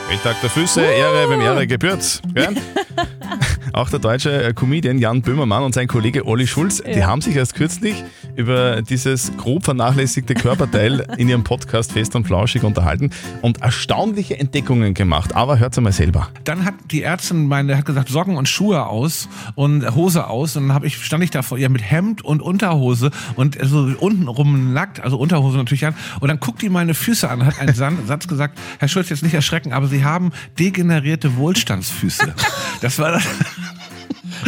Welttag 0.09 0.41
der 0.41 0.51
Füße, 0.51 0.83
Ehre, 0.83 1.31
wem 1.31 1.41
Ehre 1.41 1.67
gebührt. 1.67 2.21
Gell? 2.35 2.49
Auch 3.75 3.91
der 3.91 3.99
deutsche 3.99 4.31
äh, 4.41 4.53
Comedian 4.55 4.99
Jan 4.99 5.21
Böhmermann 5.21 5.65
und 5.65 5.75
sein 5.75 5.89
Kollege 5.89 6.25
Olli 6.29 6.47
Schulz, 6.47 6.81
die 6.81 7.01
Ja. 7.01 7.09
haben 7.09 7.21
sich 7.21 7.35
erst 7.35 7.57
kürzlich 7.57 8.05
über 8.37 8.83
dieses 8.83 9.37
grob 9.37 9.65
vernachlässigte 9.65 10.35
Körperteil 10.35 11.05
in 11.19 11.29
ihrem 11.29 11.43
Podcast 11.43 11.91
Fest 11.91 12.15
und 12.15 12.25
Flauschig 12.25 12.63
unterhalten 12.63 13.11
und 13.43 13.63
erstaunliche 13.63 14.39
Entdeckungen 14.39 14.95
gemacht. 14.95 15.35
Aber 15.35 15.59
hört 15.59 15.77
einmal 15.77 15.93
selber. 15.93 16.29
Dann 16.45 16.65
hat 16.65 16.75
die 16.93 17.03
Ärztin 17.03 17.49
meine, 17.49 17.77
hat 17.77 17.85
gesagt, 17.85 18.11
Socken 18.11 18.37
und 18.37 18.49
Schuhe 18.49 18.87
aus 18.87 19.29
und 19.57 19.93
Hose 19.97 20.29
aus. 20.29 20.55
Und 20.57 20.69
dann 20.69 20.85
ich, 20.85 21.05
stand 21.05 21.25
ich 21.25 21.33
da 21.33 21.43
vor 21.43 21.59
ihr 21.59 21.69
mit 21.69 21.83
Hemd 21.83 22.25
und 22.25 22.43
Unterhose 22.43 23.11
und 23.35 23.59
so 23.61 23.91
untenrum 23.99 24.73
nackt, 24.73 25.01
also 25.01 25.19
Unterhose 25.19 25.57
natürlich 25.57 25.85
an. 25.85 25.97
Und 26.21 26.29
dann 26.29 26.39
guckt 26.39 26.63
die 26.63 26.69
meine 26.69 26.95
Füße 26.95 27.29
an, 27.29 27.45
hat 27.45 27.59
einen 27.59 27.75
Satz 28.07 28.29
gesagt, 28.29 28.57
Herr 28.79 28.87
Schulz, 28.87 29.09
jetzt 29.09 29.25
nicht 29.25 29.35
erschrecken, 29.35 29.73
aber 29.73 29.89
Sie 29.89 30.05
haben 30.05 30.31
degenerierte 30.61 31.37
Wohlstandsfüße. 31.37 32.33
Das 32.81 33.01
war 33.01 33.11
das. 33.11 33.25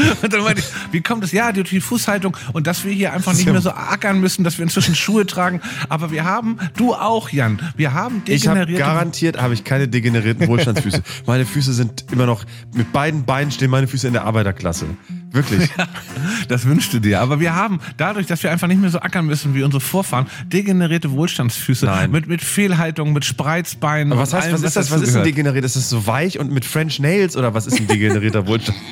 Und 0.22 0.32
dann 0.32 0.42
meinte 0.42 0.60
ich, 0.60 0.92
wie 0.92 1.00
kommt 1.00 1.24
es? 1.24 1.32
Ja, 1.32 1.52
durch 1.52 1.70
die 1.70 1.80
Fußhaltung 1.80 2.36
und 2.52 2.66
dass 2.66 2.84
wir 2.84 2.92
hier 2.92 3.12
einfach 3.12 3.32
nicht 3.32 3.46
mehr 3.46 3.60
so 3.60 3.70
ackern 3.70 4.20
müssen, 4.20 4.44
dass 4.44 4.58
wir 4.58 4.62
inzwischen 4.62 4.94
Schuhe 4.94 5.26
tragen. 5.26 5.60
Aber 5.88 6.10
wir 6.10 6.24
haben, 6.24 6.58
du 6.76 6.94
auch, 6.94 7.30
Jan, 7.30 7.60
wir 7.76 7.92
haben 7.92 8.22
Ich 8.26 8.46
habe 8.46 8.60
degenerierte 8.60 8.82
garantiert 8.82 9.40
habe 9.40 9.54
ich 9.54 9.64
keine 9.64 9.88
degenerierten 9.88 10.46
Wohlstandsfüße. 10.48 11.02
meine 11.26 11.46
Füße 11.46 11.72
sind 11.72 12.06
immer 12.12 12.26
noch 12.26 12.44
mit 12.74 12.92
beiden 12.92 13.24
Beinen 13.24 13.50
stehen 13.50 13.70
meine 13.70 13.86
Füße 13.88 14.06
in 14.06 14.12
der 14.12 14.24
Arbeiterklasse. 14.24 14.86
Wirklich. 15.36 15.70
Das 16.48 16.64
wünschst 16.64 16.92
du 16.92 17.00
dir. 17.00 17.20
Aber 17.20 17.40
wir 17.40 17.54
haben, 17.54 17.80
dadurch, 17.96 18.26
dass 18.26 18.42
wir 18.42 18.50
einfach 18.50 18.68
nicht 18.68 18.80
mehr 18.80 18.90
so 18.90 19.00
ackern 19.00 19.26
müssen 19.26 19.54
wie 19.54 19.62
unsere 19.62 19.80
Vorfahren, 19.80 20.26
degenerierte 20.46 21.10
Wohlstandsfüße 21.10 22.08
mit, 22.10 22.26
mit 22.26 22.40
Fehlhaltung, 22.40 23.12
mit 23.12 23.24
Spreizbeinen. 23.24 24.12
Aber 24.12 24.22
was 24.22 24.32
heißt, 24.32 24.46
allem, 24.46 24.54
was 24.54 24.62
ist 24.62 24.76
das? 24.76 24.90
Was 24.90 25.02
ist 25.02 25.16
ein 25.16 25.24
degeneriert? 25.24 25.64
Ist 25.64 25.76
das 25.76 25.90
so 25.90 26.06
weich 26.06 26.38
und 26.38 26.52
mit 26.52 26.64
French 26.64 27.00
Nails 27.00 27.36
oder 27.36 27.54
was 27.54 27.66
ist 27.66 27.80
ein 27.80 27.86
degenerierter 27.86 28.46
Wohlstand? 28.46 28.78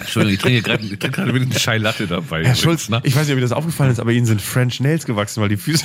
Entschuldigung, 0.00 0.34
ich 0.34 0.40
trinke 0.40 0.62
gerade 0.62 0.82
ich 0.82 0.98
trinke 0.98 1.10
gerade 1.10 1.34
wieder 1.34 1.44
eine 1.44 1.58
Schei 1.58 1.78
Latte 1.78 2.06
dabei. 2.06 2.44
Herr 2.44 2.54
Schulz, 2.54 2.88
ich 3.02 3.14
weiß 3.14 3.22
nicht, 3.22 3.32
ob 3.32 3.38
Ihnen 3.38 3.42
das 3.42 3.52
aufgefallen 3.52 3.92
ist, 3.92 4.00
aber 4.00 4.12
Ihnen 4.12 4.26
sind 4.26 4.42
French 4.42 4.80
Nails 4.80 5.04
gewachsen, 5.04 5.40
weil 5.40 5.48
die 5.48 5.56
Füße. 5.56 5.84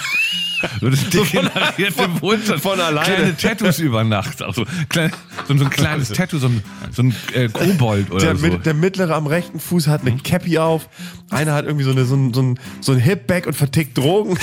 So 0.82 0.90
das 0.90 1.10
degenerierte 1.10 2.22
Wohlstand. 2.22 2.62
Von 2.62 2.80
alleine. 2.80 3.16
Kleine 3.16 3.38
Tattoos 3.38 3.80
über 3.80 4.04
Nacht. 4.04 4.42
Also, 4.42 4.66
klein, 4.90 5.12
so, 5.48 5.58
so 5.58 5.64
ein 5.66 5.70
kleines 5.70 6.10
Tattoo, 6.10 6.38
so 6.38 6.48
ein, 6.48 6.64
so 6.92 7.04
ein 7.04 7.16
äh, 7.34 7.48
Kobold 7.50 8.12
oder 8.12 8.26
Der, 8.26 8.36
so. 8.36 8.48
mit, 8.48 8.66
der 8.66 8.74
mittlere 8.74 9.16
am 9.16 9.28
rechten 9.28 9.60
Fuß 9.60 9.88
hat 9.88 10.02
eine 10.02 10.18
Cappy 10.18 10.58
auf. 10.58 10.90
Einer 11.30 11.54
hat 11.54 11.66
irgendwie 11.66 11.86
so, 11.86 11.92
eine, 11.92 12.06
so 12.06 12.16
ein, 12.16 12.34
so 12.34 12.42
ein, 12.42 12.60
so 12.82 12.92
ein 12.92 13.00
Hip-Bag 13.00 13.48
und 13.48 13.54
vertickt 13.54 13.98
Drogen. 13.98 14.38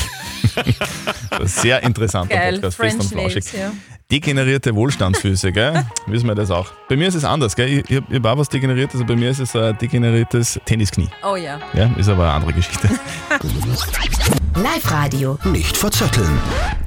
Sehr 1.44 1.82
interessanter 1.82 2.35
Geil, 2.35 2.54
Podcast, 2.54 2.76
Fest 2.76 2.94
und 3.00 3.02
French 3.08 3.12
Flauschig. 3.32 3.52
Nails, 3.52 3.52
ja. 3.52 3.73
Degenerierte 4.12 4.72
Wohlstandsfüße, 4.76 5.50
gell? 5.50 5.84
Wissen 6.06 6.28
wir 6.28 6.36
das 6.36 6.52
auch. 6.52 6.70
Bei 6.88 6.94
mir 6.94 7.08
ist 7.08 7.16
es 7.16 7.25
anders, 7.25 7.56
gell? 7.56 7.68
Ich, 7.68 7.90
ich, 7.90 8.02
ich 8.08 8.22
habe 8.22 8.38
was 8.38 8.48
degeneriert, 8.48 8.92
also 8.92 9.04
bei 9.04 9.16
mir 9.16 9.30
ist 9.30 9.40
es 9.40 9.56
ein 9.56 9.76
degeneriertes 9.78 10.60
Tennisknie. 10.64 11.08
Oh 11.25 11.34
ja. 11.34 11.58
Ja, 11.75 11.90
ist 11.98 12.08
aber 12.08 12.22
eine 12.22 12.32
andere 12.34 12.52
Geschichte. 12.52 12.88
Live-Radio. 14.54 15.40
Nicht 15.46 15.76
verzetteln. 15.76 16.38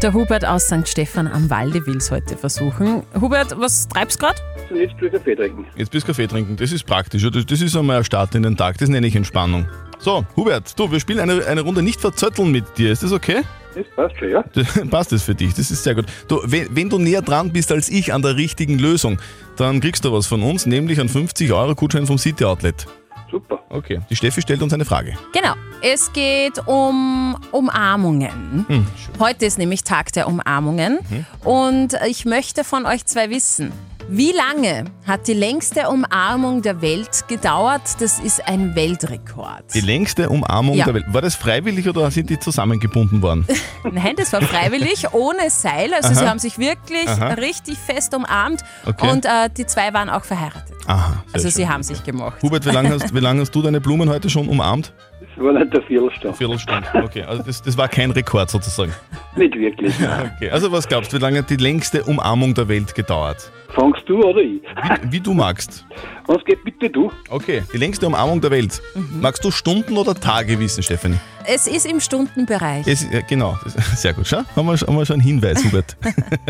Der 0.02 0.14
Hubert 0.14 0.46
aus 0.46 0.68
St. 0.68 0.88
Stephan 0.88 1.28
am 1.28 1.50
Walde 1.50 1.86
will 1.86 1.98
es 1.98 2.10
heute 2.10 2.38
versuchen. 2.38 3.04
Hubert, 3.20 3.54
was 3.60 3.90
treibst 3.90 4.22
du 4.22 4.26
gerade? 4.26 4.40
Jetzt 4.74 5.02
will 5.02 5.08
ich 5.08 5.12
Kaffee 5.12 5.36
trinken. 5.36 5.66
Jetzt 5.76 5.92
bist 5.92 6.08
du 6.08 6.12
Kaffee 6.12 6.28
trinken, 6.28 6.56
das 6.56 6.72
ist 6.72 6.86
praktisch. 6.86 7.30
Das, 7.30 7.46
das 7.46 7.60
ist 7.60 7.76
einmal 7.76 7.98
ein 7.98 8.06
Start 8.06 8.34
in 8.36 8.44
den 8.44 8.56
Tag, 8.56 8.78
das 8.78 8.88
nenne 8.88 9.06
ich 9.06 9.16
Entspannung. 9.18 9.68
So, 10.02 10.26
Hubert, 10.38 10.80
du, 10.80 10.90
wir 10.90 11.00
spielen 11.00 11.20
eine, 11.20 11.46
eine 11.46 11.62
Runde 11.62 11.82
nicht 11.82 12.00
verzötteln 12.00 12.52
mit 12.52 12.78
dir. 12.78 12.92
Ist 12.94 13.04
das 13.04 13.12
okay? 13.12 13.42
Das 13.76 13.86
passt 13.96 14.18
schon, 14.18 14.30
ja. 14.32 14.44
Passt 14.90 15.12
das 15.12 15.24
für 15.24 15.36
dich? 15.36 15.54
Das 15.54 15.70
ist 15.70 15.84
sehr 15.84 15.94
gut. 15.94 16.06
Du, 16.28 16.42
wenn, 16.46 16.74
wenn 16.76 16.90
du 16.90 16.98
näher 16.98 17.22
dran 17.22 17.52
bist 17.52 17.72
als 17.72 17.90
ich 17.90 18.14
an 18.14 18.22
der 18.22 18.36
richtigen 18.36 18.80
Lösung, 18.80 19.20
dann 19.58 19.80
kriegst 19.82 20.06
du 20.06 20.12
was 20.14 20.26
von 20.26 20.42
uns, 20.42 20.66
nämlich 20.66 21.00
einen 21.00 21.10
50-Euro-Gutschein 21.10 22.08
vom 22.08 22.18
City 22.18 22.46
Outlet. 22.46 22.88
Super. 23.30 23.60
Okay, 23.70 24.00
die 24.10 24.16
Steffi 24.16 24.42
stellt 24.42 24.64
uns 24.64 24.74
eine 24.74 24.86
Frage. 24.86 25.16
Genau. 25.34 25.54
Es 25.82 26.12
geht 26.14 26.60
um 26.66 27.38
Umarmungen. 27.52 28.66
Hm, 28.68 28.88
Heute 29.20 29.46
ist 29.46 29.58
nämlich 29.58 29.84
Tag 29.84 30.12
der 30.14 30.28
Umarmungen. 30.28 30.98
Und 31.44 31.94
ich 32.08 32.26
möchte 32.26 32.64
von 32.64 32.86
euch 32.86 33.06
zwei 33.06 33.30
wissen, 33.30 33.72
wie 34.12 34.32
lange 34.32 34.86
hat 35.06 35.28
die 35.28 35.34
längste 35.34 35.88
Umarmung 35.90 36.62
der 36.62 36.82
Welt 36.82 37.28
gedauert? 37.28 37.82
Das 38.00 38.20
ist 38.20 38.48
ein 38.48 38.76
Weltrekord. 38.76 39.64
Die 39.74 39.82
längste 39.82 40.30
Umarmung 40.30 40.76
Ja. 40.76 40.86
der 40.86 40.96
Welt. 40.96 41.06
War 41.10 41.22
das 41.22 41.36
freiwillig 41.36 41.88
oder 41.88 42.10
sind 42.10 42.30
die 42.30 42.40
zusammengebunden 42.40 43.22
worden? 43.22 43.46
Nein, 43.92 44.16
das 44.18 44.34
war 44.34 44.42
freiwillig, 44.42 45.14
ohne 45.14 45.50
Seil. 45.50 45.94
Also 45.94 46.14
sie 46.14 46.22
Aha. 46.22 46.30
haben 46.30 46.40
sich 46.40 46.58
wirklich 46.58 47.08
Aha. 47.08 47.34
richtig 47.34 47.78
fest 47.78 48.16
umarmt. 48.16 48.62
Okay. 48.86 49.10
Und 49.12 49.26
äh, 49.26 49.50
die 49.56 49.66
zwei 49.66 49.94
waren 49.94 50.10
auch 50.10 50.24
verheiratet. 50.24 50.76
Aha. 50.88 51.12
sehr 51.28 51.34
Also 51.34 51.48
schön. 51.50 51.52
sie 51.56 51.70
haben 51.70 51.84
sich 51.84 52.04
gemocht. 52.04 52.42
Hubert, 52.42 52.66
wie 52.66 52.72
lange 52.72 52.90
hast, 52.90 53.14
wie 53.14 53.20
lang 53.20 53.40
hast 53.40 53.52
du 53.54 53.62
deine 53.62 53.80
Blumen 53.80 54.10
heute 54.10 54.30
schon 54.30 54.48
umarmt? 54.48 54.92
Das 55.20 55.44
war 55.46 55.54
nicht 55.54 55.72
der 55.74 55.82
Viertelstunde. 55.84 56.36
Viertelstunde. 56.36 56.88
Okay, 57.04 57.24
also 57.24 57.44
das, 57.44 57.62
das 57.62 57.78
war 57.78 57.88
kein 57.88 58.12
Rekord 58.12 58.50
sozusagen. 58.50 58.94
Nicht 59.36 59.54
wirklich. 59.56 59.94
Okay, 60.36 60.50
also 60.50 60.72
was 60.72 60.88
glaubst 60.88 61.14
du, 61.14 61.18
wie 61.18 61.22
lange 61.22 61.40
hat 61.40 61.50
die 61.50 61.58
längste 61.58 62.04
Umarmung 62.04 62.54
der 62.56 62.68
Welt 62.68 62.96
gedauert? 62.96 63.52
Fangst 63.76 64.02
du 64.08 64.24
oder 64.24 64.40
ich? 64.42 64.62
Wie, 64.62 65.12
wie 65.12 65.20
du 65.20 65.34
magst. 65.34 65.86
Was 66.26 66.44
geht 66.46 66.64
bitte 66.64 66.90
du? 66.90 67.12
Okay, 67.30 67.64
die 67.74 67.78
längste 67.78 68.08
Umarmung 68.08 68.42
der 68.42 68.52
Welt. 68.52 68.82
Magst 69.22 69.44
du 69.44 69.52
Stunden 69.52 69.98
oder 69.98 70.16
Tage 70.16 70.60
wissen, 70.60 70.82
Stefanie? 70.84 71.18
Es 71.46 71.68
ist 71.68 71.86
im 71.86 72.00
Stundenbereich. 72.00 72.86
Es, 72.88 73.04
ja, 73.12 73.22
genau, 73.22 73.58
das, 73.64 73.74
sehr 74.02 74.14
gut. 74.14 74.28
Schau, 74.28 74.42
haben 74.56 74.66
wir, 74.68 74.76
haben 74.76 74.96
wir 74.96 75.06
schon 75.06 75.16
einen 75.16 75.24
Hinweis, 75.24 75.64
Hubert. 75.64 75.98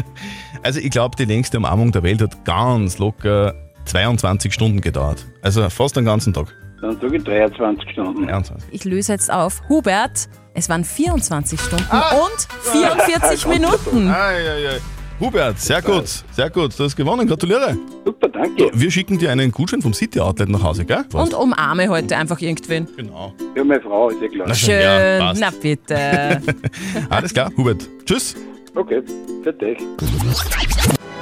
also 0.64 0.80
ich 0.80 0.90
glaube, 0.92 1.16
die 1.18 1.26
längste 1.26 1.58
Umarmung 1.58 1.92
der 1.92 2.04
Welt 2.04 2.22
hat 2.22 2.44
ganz 2.46 2.98
locker 3.00 3.54
22 3.86 4.54
Stunden 4.54 4.82
gedauert. 4.82 5.26
Also 5.42 5.70
fast 5.70 5.96
den 5.98 6.06
ganzen 6.06 6.34
Tag. 6.34 6.54
Dann 6.82 7.00
sage 7.00 7.18
ich 7.18 7.24
23 7.26 7.90
Stunden. 7.92 8.28
23. 8.28 8.70
Ich 8.72 8.86
löse 8.86 9.12
jetzt 9.12 9.32
auf. 9.32 9.62
Hubert, 9.68 10.30
es 10.54 10.70
waren 10.70 10.86
24 10.86 11.60
Stunden 11.60 11.86
Ah. 11.90 12.12
und 12.16 12.48
44 12.72 13.48
Minuten. 13.48 14.10
Ei, 14.10 14.14
ei, 14.14 14.70
ei. 14.76 14.80
Hubert, 15.20 15.60
sehr 15.60 15.82
gut, 15.82 16.08
sehr 16.32 16.50
gut. 16.50 16.80
Du 16.80 16.84
hast 16.86 16.96
gewonnen, 16.96 17.28
gratuliere. 17.28 17.78
Super, 18.06 18.30
danke. 18.30 18.72
Wir 18.74 18.90
schicken 18.90 19.18
dir 19.18 19.32
einen 19.32 19.52
Gutschein 19.52 19.82
vom 19.82 19.94
City 19.94 20.20
Outlet 20.22 20.48
nach 20.48 20.64
Hause, 20.64 20.86
gell? 20.86 21.04
Und 21.14 21.34
umarme 21.34 21.90
heute 21.90 22.16
einfach 22.16 22.40
irgendwen. 22.40 22.88
Genau. 22.96 23.34
Ja, 23.56 23.64
meine 23.66 23.82
Frau 23.82 24.10
ist 24.10 24.22
ja 24.22 24.28
klar. 24.30 24.46
Na 24.48 24.54
schön, 24.56 24.70
Schön, 24.70 24.82
ja, 24.82 25.20
passt. 25.20 25.42
na 25.42 25.50
bitte. 25.62 26.42
Alles 27.10 27.34
klar, 27.34 27.52
Hubert. 27.58 27.88
Tschüss. 28.06 28.36
Okay, 28.76 29.02
für 29.44 29.52
dich. 29.52 29.78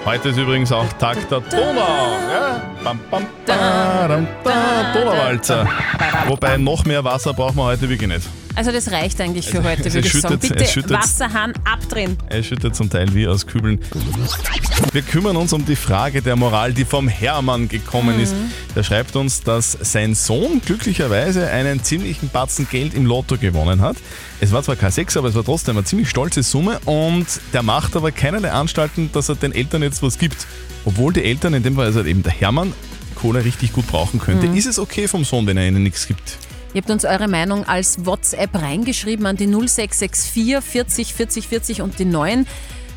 Heute 0.05 0.29
ist 0.29 0.37
übrigens 0.37 0.71
auch 0.71 0.85
Tag 0.93 1.17
der 1.29 1.39
Donau. 1.39 2.11
Ja? 2.31 2.61
Bam, 2.83 2.99
bam, 3.09 3.25
badam, 3.47 4.27
da, 4.43 4.93
Donauwalzer. 4.93 5.67
Wobei 6.27 6.57
noch 6.57 6.85
mehr 6.85 7.03
Wasser 7.03 7.33
brauchen 7.33 7.57
wir 7.57 7.65
heute 7.65 7.89
wirklich 7.89 8.07
nicht. 8.09 8.27
Also 8.57 8.71
das 8.71 8.91
reicht 8.91 9.21
eigentlich 9.21 9.47
für 9.47 9.63
heute, 9.63 9.93
würde 9.93 10.07
ich 10.07 10.13
sagen. 10.13 10.39
Bitte 10.39 10.89
Wasserhahn 10.89 11.53
abdrehen. 11.63 12.17
Er 12.27 12.41
schüttet 12.41 12.75
zum 12.75 12.89
Teil 12.89 13.13
wie 13.13 13.27
aus 13.27 13.45
Kübeln. 13.45 13.79
Wir 14.91 15.03
kümmern 15.03 15.37
uns 15.37 15.53
um 15.53 15.63
die 15.63 15.75
Frage 15.75 16.23
der 16.23 16.35
Moral, 16.35 16.73
die 16.73 16.83
vom 16.83 17.07
Hermann 17.07 17.69
gekommen 17.69 18.19
ist. 18.19 18.33
Der 18.75 18.81
schreibt 18.81 19.15
uns, 19.15 19.41
dass 19.41 19.77
sein 19.79 20.15
Sohn 20.15 20.59
glücklicherweise 20.65 21.51
einen 21.51 21.83
ziemlichen 21.83 22.29
Batzen 22.29 22.67
Geld 22.67 22.95
im 22.95 23.05
Lotto 23.05 23.37
gewonnen 23.37 23.81
hat. 23.81 23.97
Es 24.39 24.51
war 24.51 24.63
zwar 24.63 24.75
kein 24.75 24.89
Sechs, 24.89 25.15
aber 25.17 25.27
es 25.27 25.35
war 25.35 25.45
trotzdem 25.45 25.77
eine 25.77 25.85
ziemlich 25.85 26.09
stolze 26.09 26.41
Summe 26.41 26.79
und 26.85 27.27
der 27.53 27.61
macht 27.61 27.95
aber 27.95 28.11
keinerlei 28.11 28.51
Anstalten, 28.51 29.11
dass 29.13 29.29
er 29.29 29.35
den 29.35 29.53
Eltern 29.53 29.83
jetzt 29.83 30.01
was 30.01 30.17
gibt. 30.17 30.47
Obwohl 30.83 31.13
die 31.13 31.23
Eltern, 31.23 31.53
in 31.53 31.61
dem 31.61 31.75
Fall 31.75 31.85
also 31.85 32.03
eben 32.03 32.23
der 32.23 32.33
Hermann, 32.33 32.73
Kohle 33.13 33.45
richtig 33.45 33.71
gut 33.73 33.85
brauchen 33.85 34.19
könnte. 34.19 34.47
Mhm. 34.47 34.57
Ist 34.57 34.65
es 34.65 34.79
okay 34.79 35.07
vom 35.07 35.23
Sohn, 35.25 35.45
wenn 35.45 35.57
er 35.57 35.67
ihnen 35.67 35.83
nichts 35.83 36.07
gibt? 36.07 36.39
Ihr 36.73 36.81
habt 36.81 36.89
uns 36.89 37.05
eure 37.05 37.27
Meinung 37.27 37.67
als 37.67 38.05
WhatsApp 38.05 38.53
reingeschrieben 38.55 39.25
an 39.25 39.37
die 39.37 39.47
0664 39.47 40.63
40 40.63 41.13
40 41.13 41.47
40 41.47 41.81
und 41.81 41.99
die 41.99 42.05
9. 42.05 42.45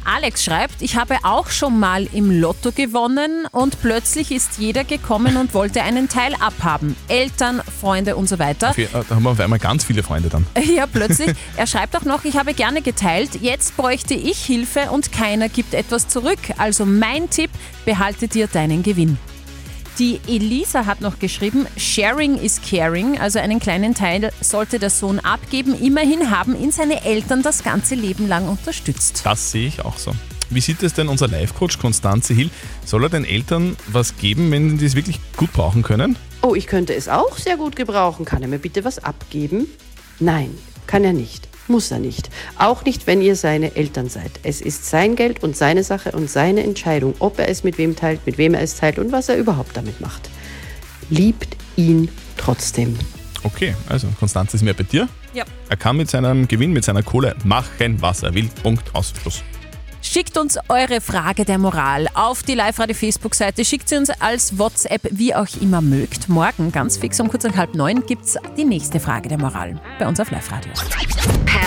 Alex 0.05 0.45
schreibt, 0.45 0.81
ich 0.81 0.97
habe 0.97 1.17
auch 1.25 1.51
schon 1.51 1.79
mal 1.79 2.09
im 2.13 2.41
Lotto 2.41 2.73
gewonnen 2.73 3.47
und 3.53 3.81
plötzlich 3.81 4.33
ist 4.33 4.59
jeder 4.59 4.83
gekommen 4.85 5.37
und 5.37 5.53
wollte 5.55 5.83
einen 5.83 6.09
Teil 6.09 6.35
abhaben. 6.41 6.97
Eltern, 7.09 7.61
Freunde 7.81 8.17
und 8.17 8.29
so 8.29 8.39
weiter. 8.39 8.71
Okay, 8.71 8.89
äh, 8.93 9.03
da 9.09 9.15
haben 9.15 9.23
wir 9.23 9.31
auf 9.31 9.41
einmal 9.41 9.59
ganz 9.59 9.85
viele 9.85 10.03
Freunde 10.03 10.29
dann. 10.29 10.47
Ja, 10.71 10.87
plötzlich. 10.87 11.37
Er 11.57 11.67
schreibt 11.67 11.97
auch 11.97 12.05
noch, 12.05 12.25
ich 12.25 12.37
habe 12.37 12.55
gerne 12.55 12.81
geteilt. 12.81 13.41
Jetzt 13.41 13.77
bräuchte 13.77 14.15
ich 14.15 14.39
Hilfe 14.45 14.91
und 14.91 15.13
keiner 15.13 15.49
gibt 15.49 15.75
etwas 15.75 16.09
zurück. 16.09 16.39
Also 16.59 16.87
mein 16.87 17.29
Tipp, 17.29 17.51
behalte 17.85 18.29
dir 18.29 18.47
deinen 18.47 18.83
Gewinn. 18.83 19.19
Die 19.99 20.21
Elisa 20.27 20.87
hat 20.87 21.01
noch 21.01 21.19
geschrieben, 21.19 21.67
Sharing 21.77 22.37
is 22.37 22.61
caring, 22.63 23.19
also 23.19 23.39
einen 23.39 23.61
kleinen 23.61 23.95
Teil 23.95 24.31
sollte 24.41 24.79
der 24.79 24.89
Sohn 24.89 25.19
abgeben. 25.19 25.79
Immerhin 25.79 26.31
haben 26.31 26.59
ihn 26.59 26.71
seine 26.71 27.05
Eltern 27.05 27.43
das 27.43 27.63
ganze 27.63 27.97
Leben 27.97 28.27
lang 28.27 28.49
unterstützt. 28.49 29.23
Das 29.25 29.51
sehe 29.51 29.67
ich 29.67 29.85
auch 29.85 29.99
so. 29.99 30.13
Wie 30.49 30.61
sieht 30.61 30.83
es 30.83 30.95
denn 30.95 31.09
unser 31.09 31.29
Live-Coach 31.29 31.79
Konstanze 31.79 32.35
Hill? 32.35 32.51
Soll 32.85 33.05
er 33.05 33.09
den 33.11 33.25
Eltern 33.25 33.77
was 33.87 34.17
geben, 34.17 34.51
wenn 34.51 34.79
die 34.79 34.87
es 34.87 34.97
wirklich 34.97 35.21
gut 35.37 35.53
brauchen 35.53 35.83
können? 35.83 36.17
Oh, 36.43 36.55
ich 36.55 36.67
könnte 36.67 36.95
es 36.95 37.09
auch 37.09 37.37
sehr 37.37 37.57
gut 37.57 37.77
gebrauchen. 37.77 38.25
Kann 38.25 38.43
er 38.43 38.49
mir 38.49 38.59
bitte 38.59 38.85
was 38.85 38.99
abgeben? 38.99 39.67
Nein, 40.19 40.51
kann 40.87 41.05
er 41.05 41.13
nicht. 41.13 41.50
Muss 41.71 41.93
er 41.93 42.01
nicht. 42.01 42.31
Auch 42.59 42.85
nicht, 42.85 43.07
wenn 43.07 43.23
ihr 43.23 43.37
seine 43.37 43.77
Eltern 43.77 44.09
seid. 44.09 44.33
Es 44.43 44.61
ist 44.61 44.91
sein 44.91 45.15
Geld 45.15 45.45
und 45.45 45.57
seine 45.57 45.85
Sache 45.85 46.11
und 46.11 46.29
seine 46.29 46.65
Entscheidung, 46.65 47.15
ob 47.21 47.39
er 47.39 47.49
es 47.49 47.63
mit 47.63 47.79
wem 47.79 47.95
teilt, 47.95 48.27
mit 48.27 48.39
wem 48.39 48.55
er 48.55 48.61
es 48.61 48.75
teilt 48.75 48.99
und 48.99 49.13
was 49.13 49.29
er 49.29 49.37
überhaupt 49.37 49.77
damit 49.77 50.01
macht. 50.01 50.31
Liebt 51.11 51.57
ihn 51.77 52.09
trotzdem. 52.37 52.99
Okay, 53.45 53.77
also 53.89 54.09
Konstanze 54.19 54.57
ist 54.57 54.65
mehr 54.65 54.75
bei 54.75 54.83
dir. 54.83 55.09
Ja. 55.33 55.45
Er 55.69 55.77
kann 55.77 55.97
mit 55.97 56.11
seinem 56.11 56.49
Gewinn, 56.49 56.73
mit 56.73 56.83
seiner 56.83 57.05
Kohle 57.05 57.37
machen, 57.45 58.03
was 58.03 58.25
er 58.25 58.35
will. 58.35 58.49
Punkt, 58.65 58.93
aus, 58.93 59.13
Schluss. 59.23 59.45
Schickt 60.03 60.39
uns 60.39 60.59
eure 60.69 61.01
Frage 61.01 61.45
der 61.45 61.59
Moral 61.59 62.09
auf 62.15 62.43
die 62.43 62.55
Live-Radio-Facebook-Seite. 62.55 63.65
Schickt 63.65 63.89
sie 63.89 63.97
uns 63.97 64.11
als 64.11 64.59
WhatsApp, 64.59 65.03
wie 65.13 65.35
auch 65.35 65.47
immer 65.61 65.83
mögt. 65.83 66.29
Morgen, 66.29 66.73
ganz 66.73 66.97
fix 66.97 67.21
um 67.21 67.29
kurz 67.29 67.45
nach 67.45 67.57
halb 67.57 67.75
neun, 67.75 68.05
gibt 68.07 68.25
es 68.25 68.37
die 68.57 68.65
nächste 68.65 68.99
Frage 68.99 69.29
der 69.29 69.39
Moral 69.39 69.81
bei 70.01 70.09
uns 70.09 70.19
auf 70.19 70.31
Live-Radio. 70.33 70.73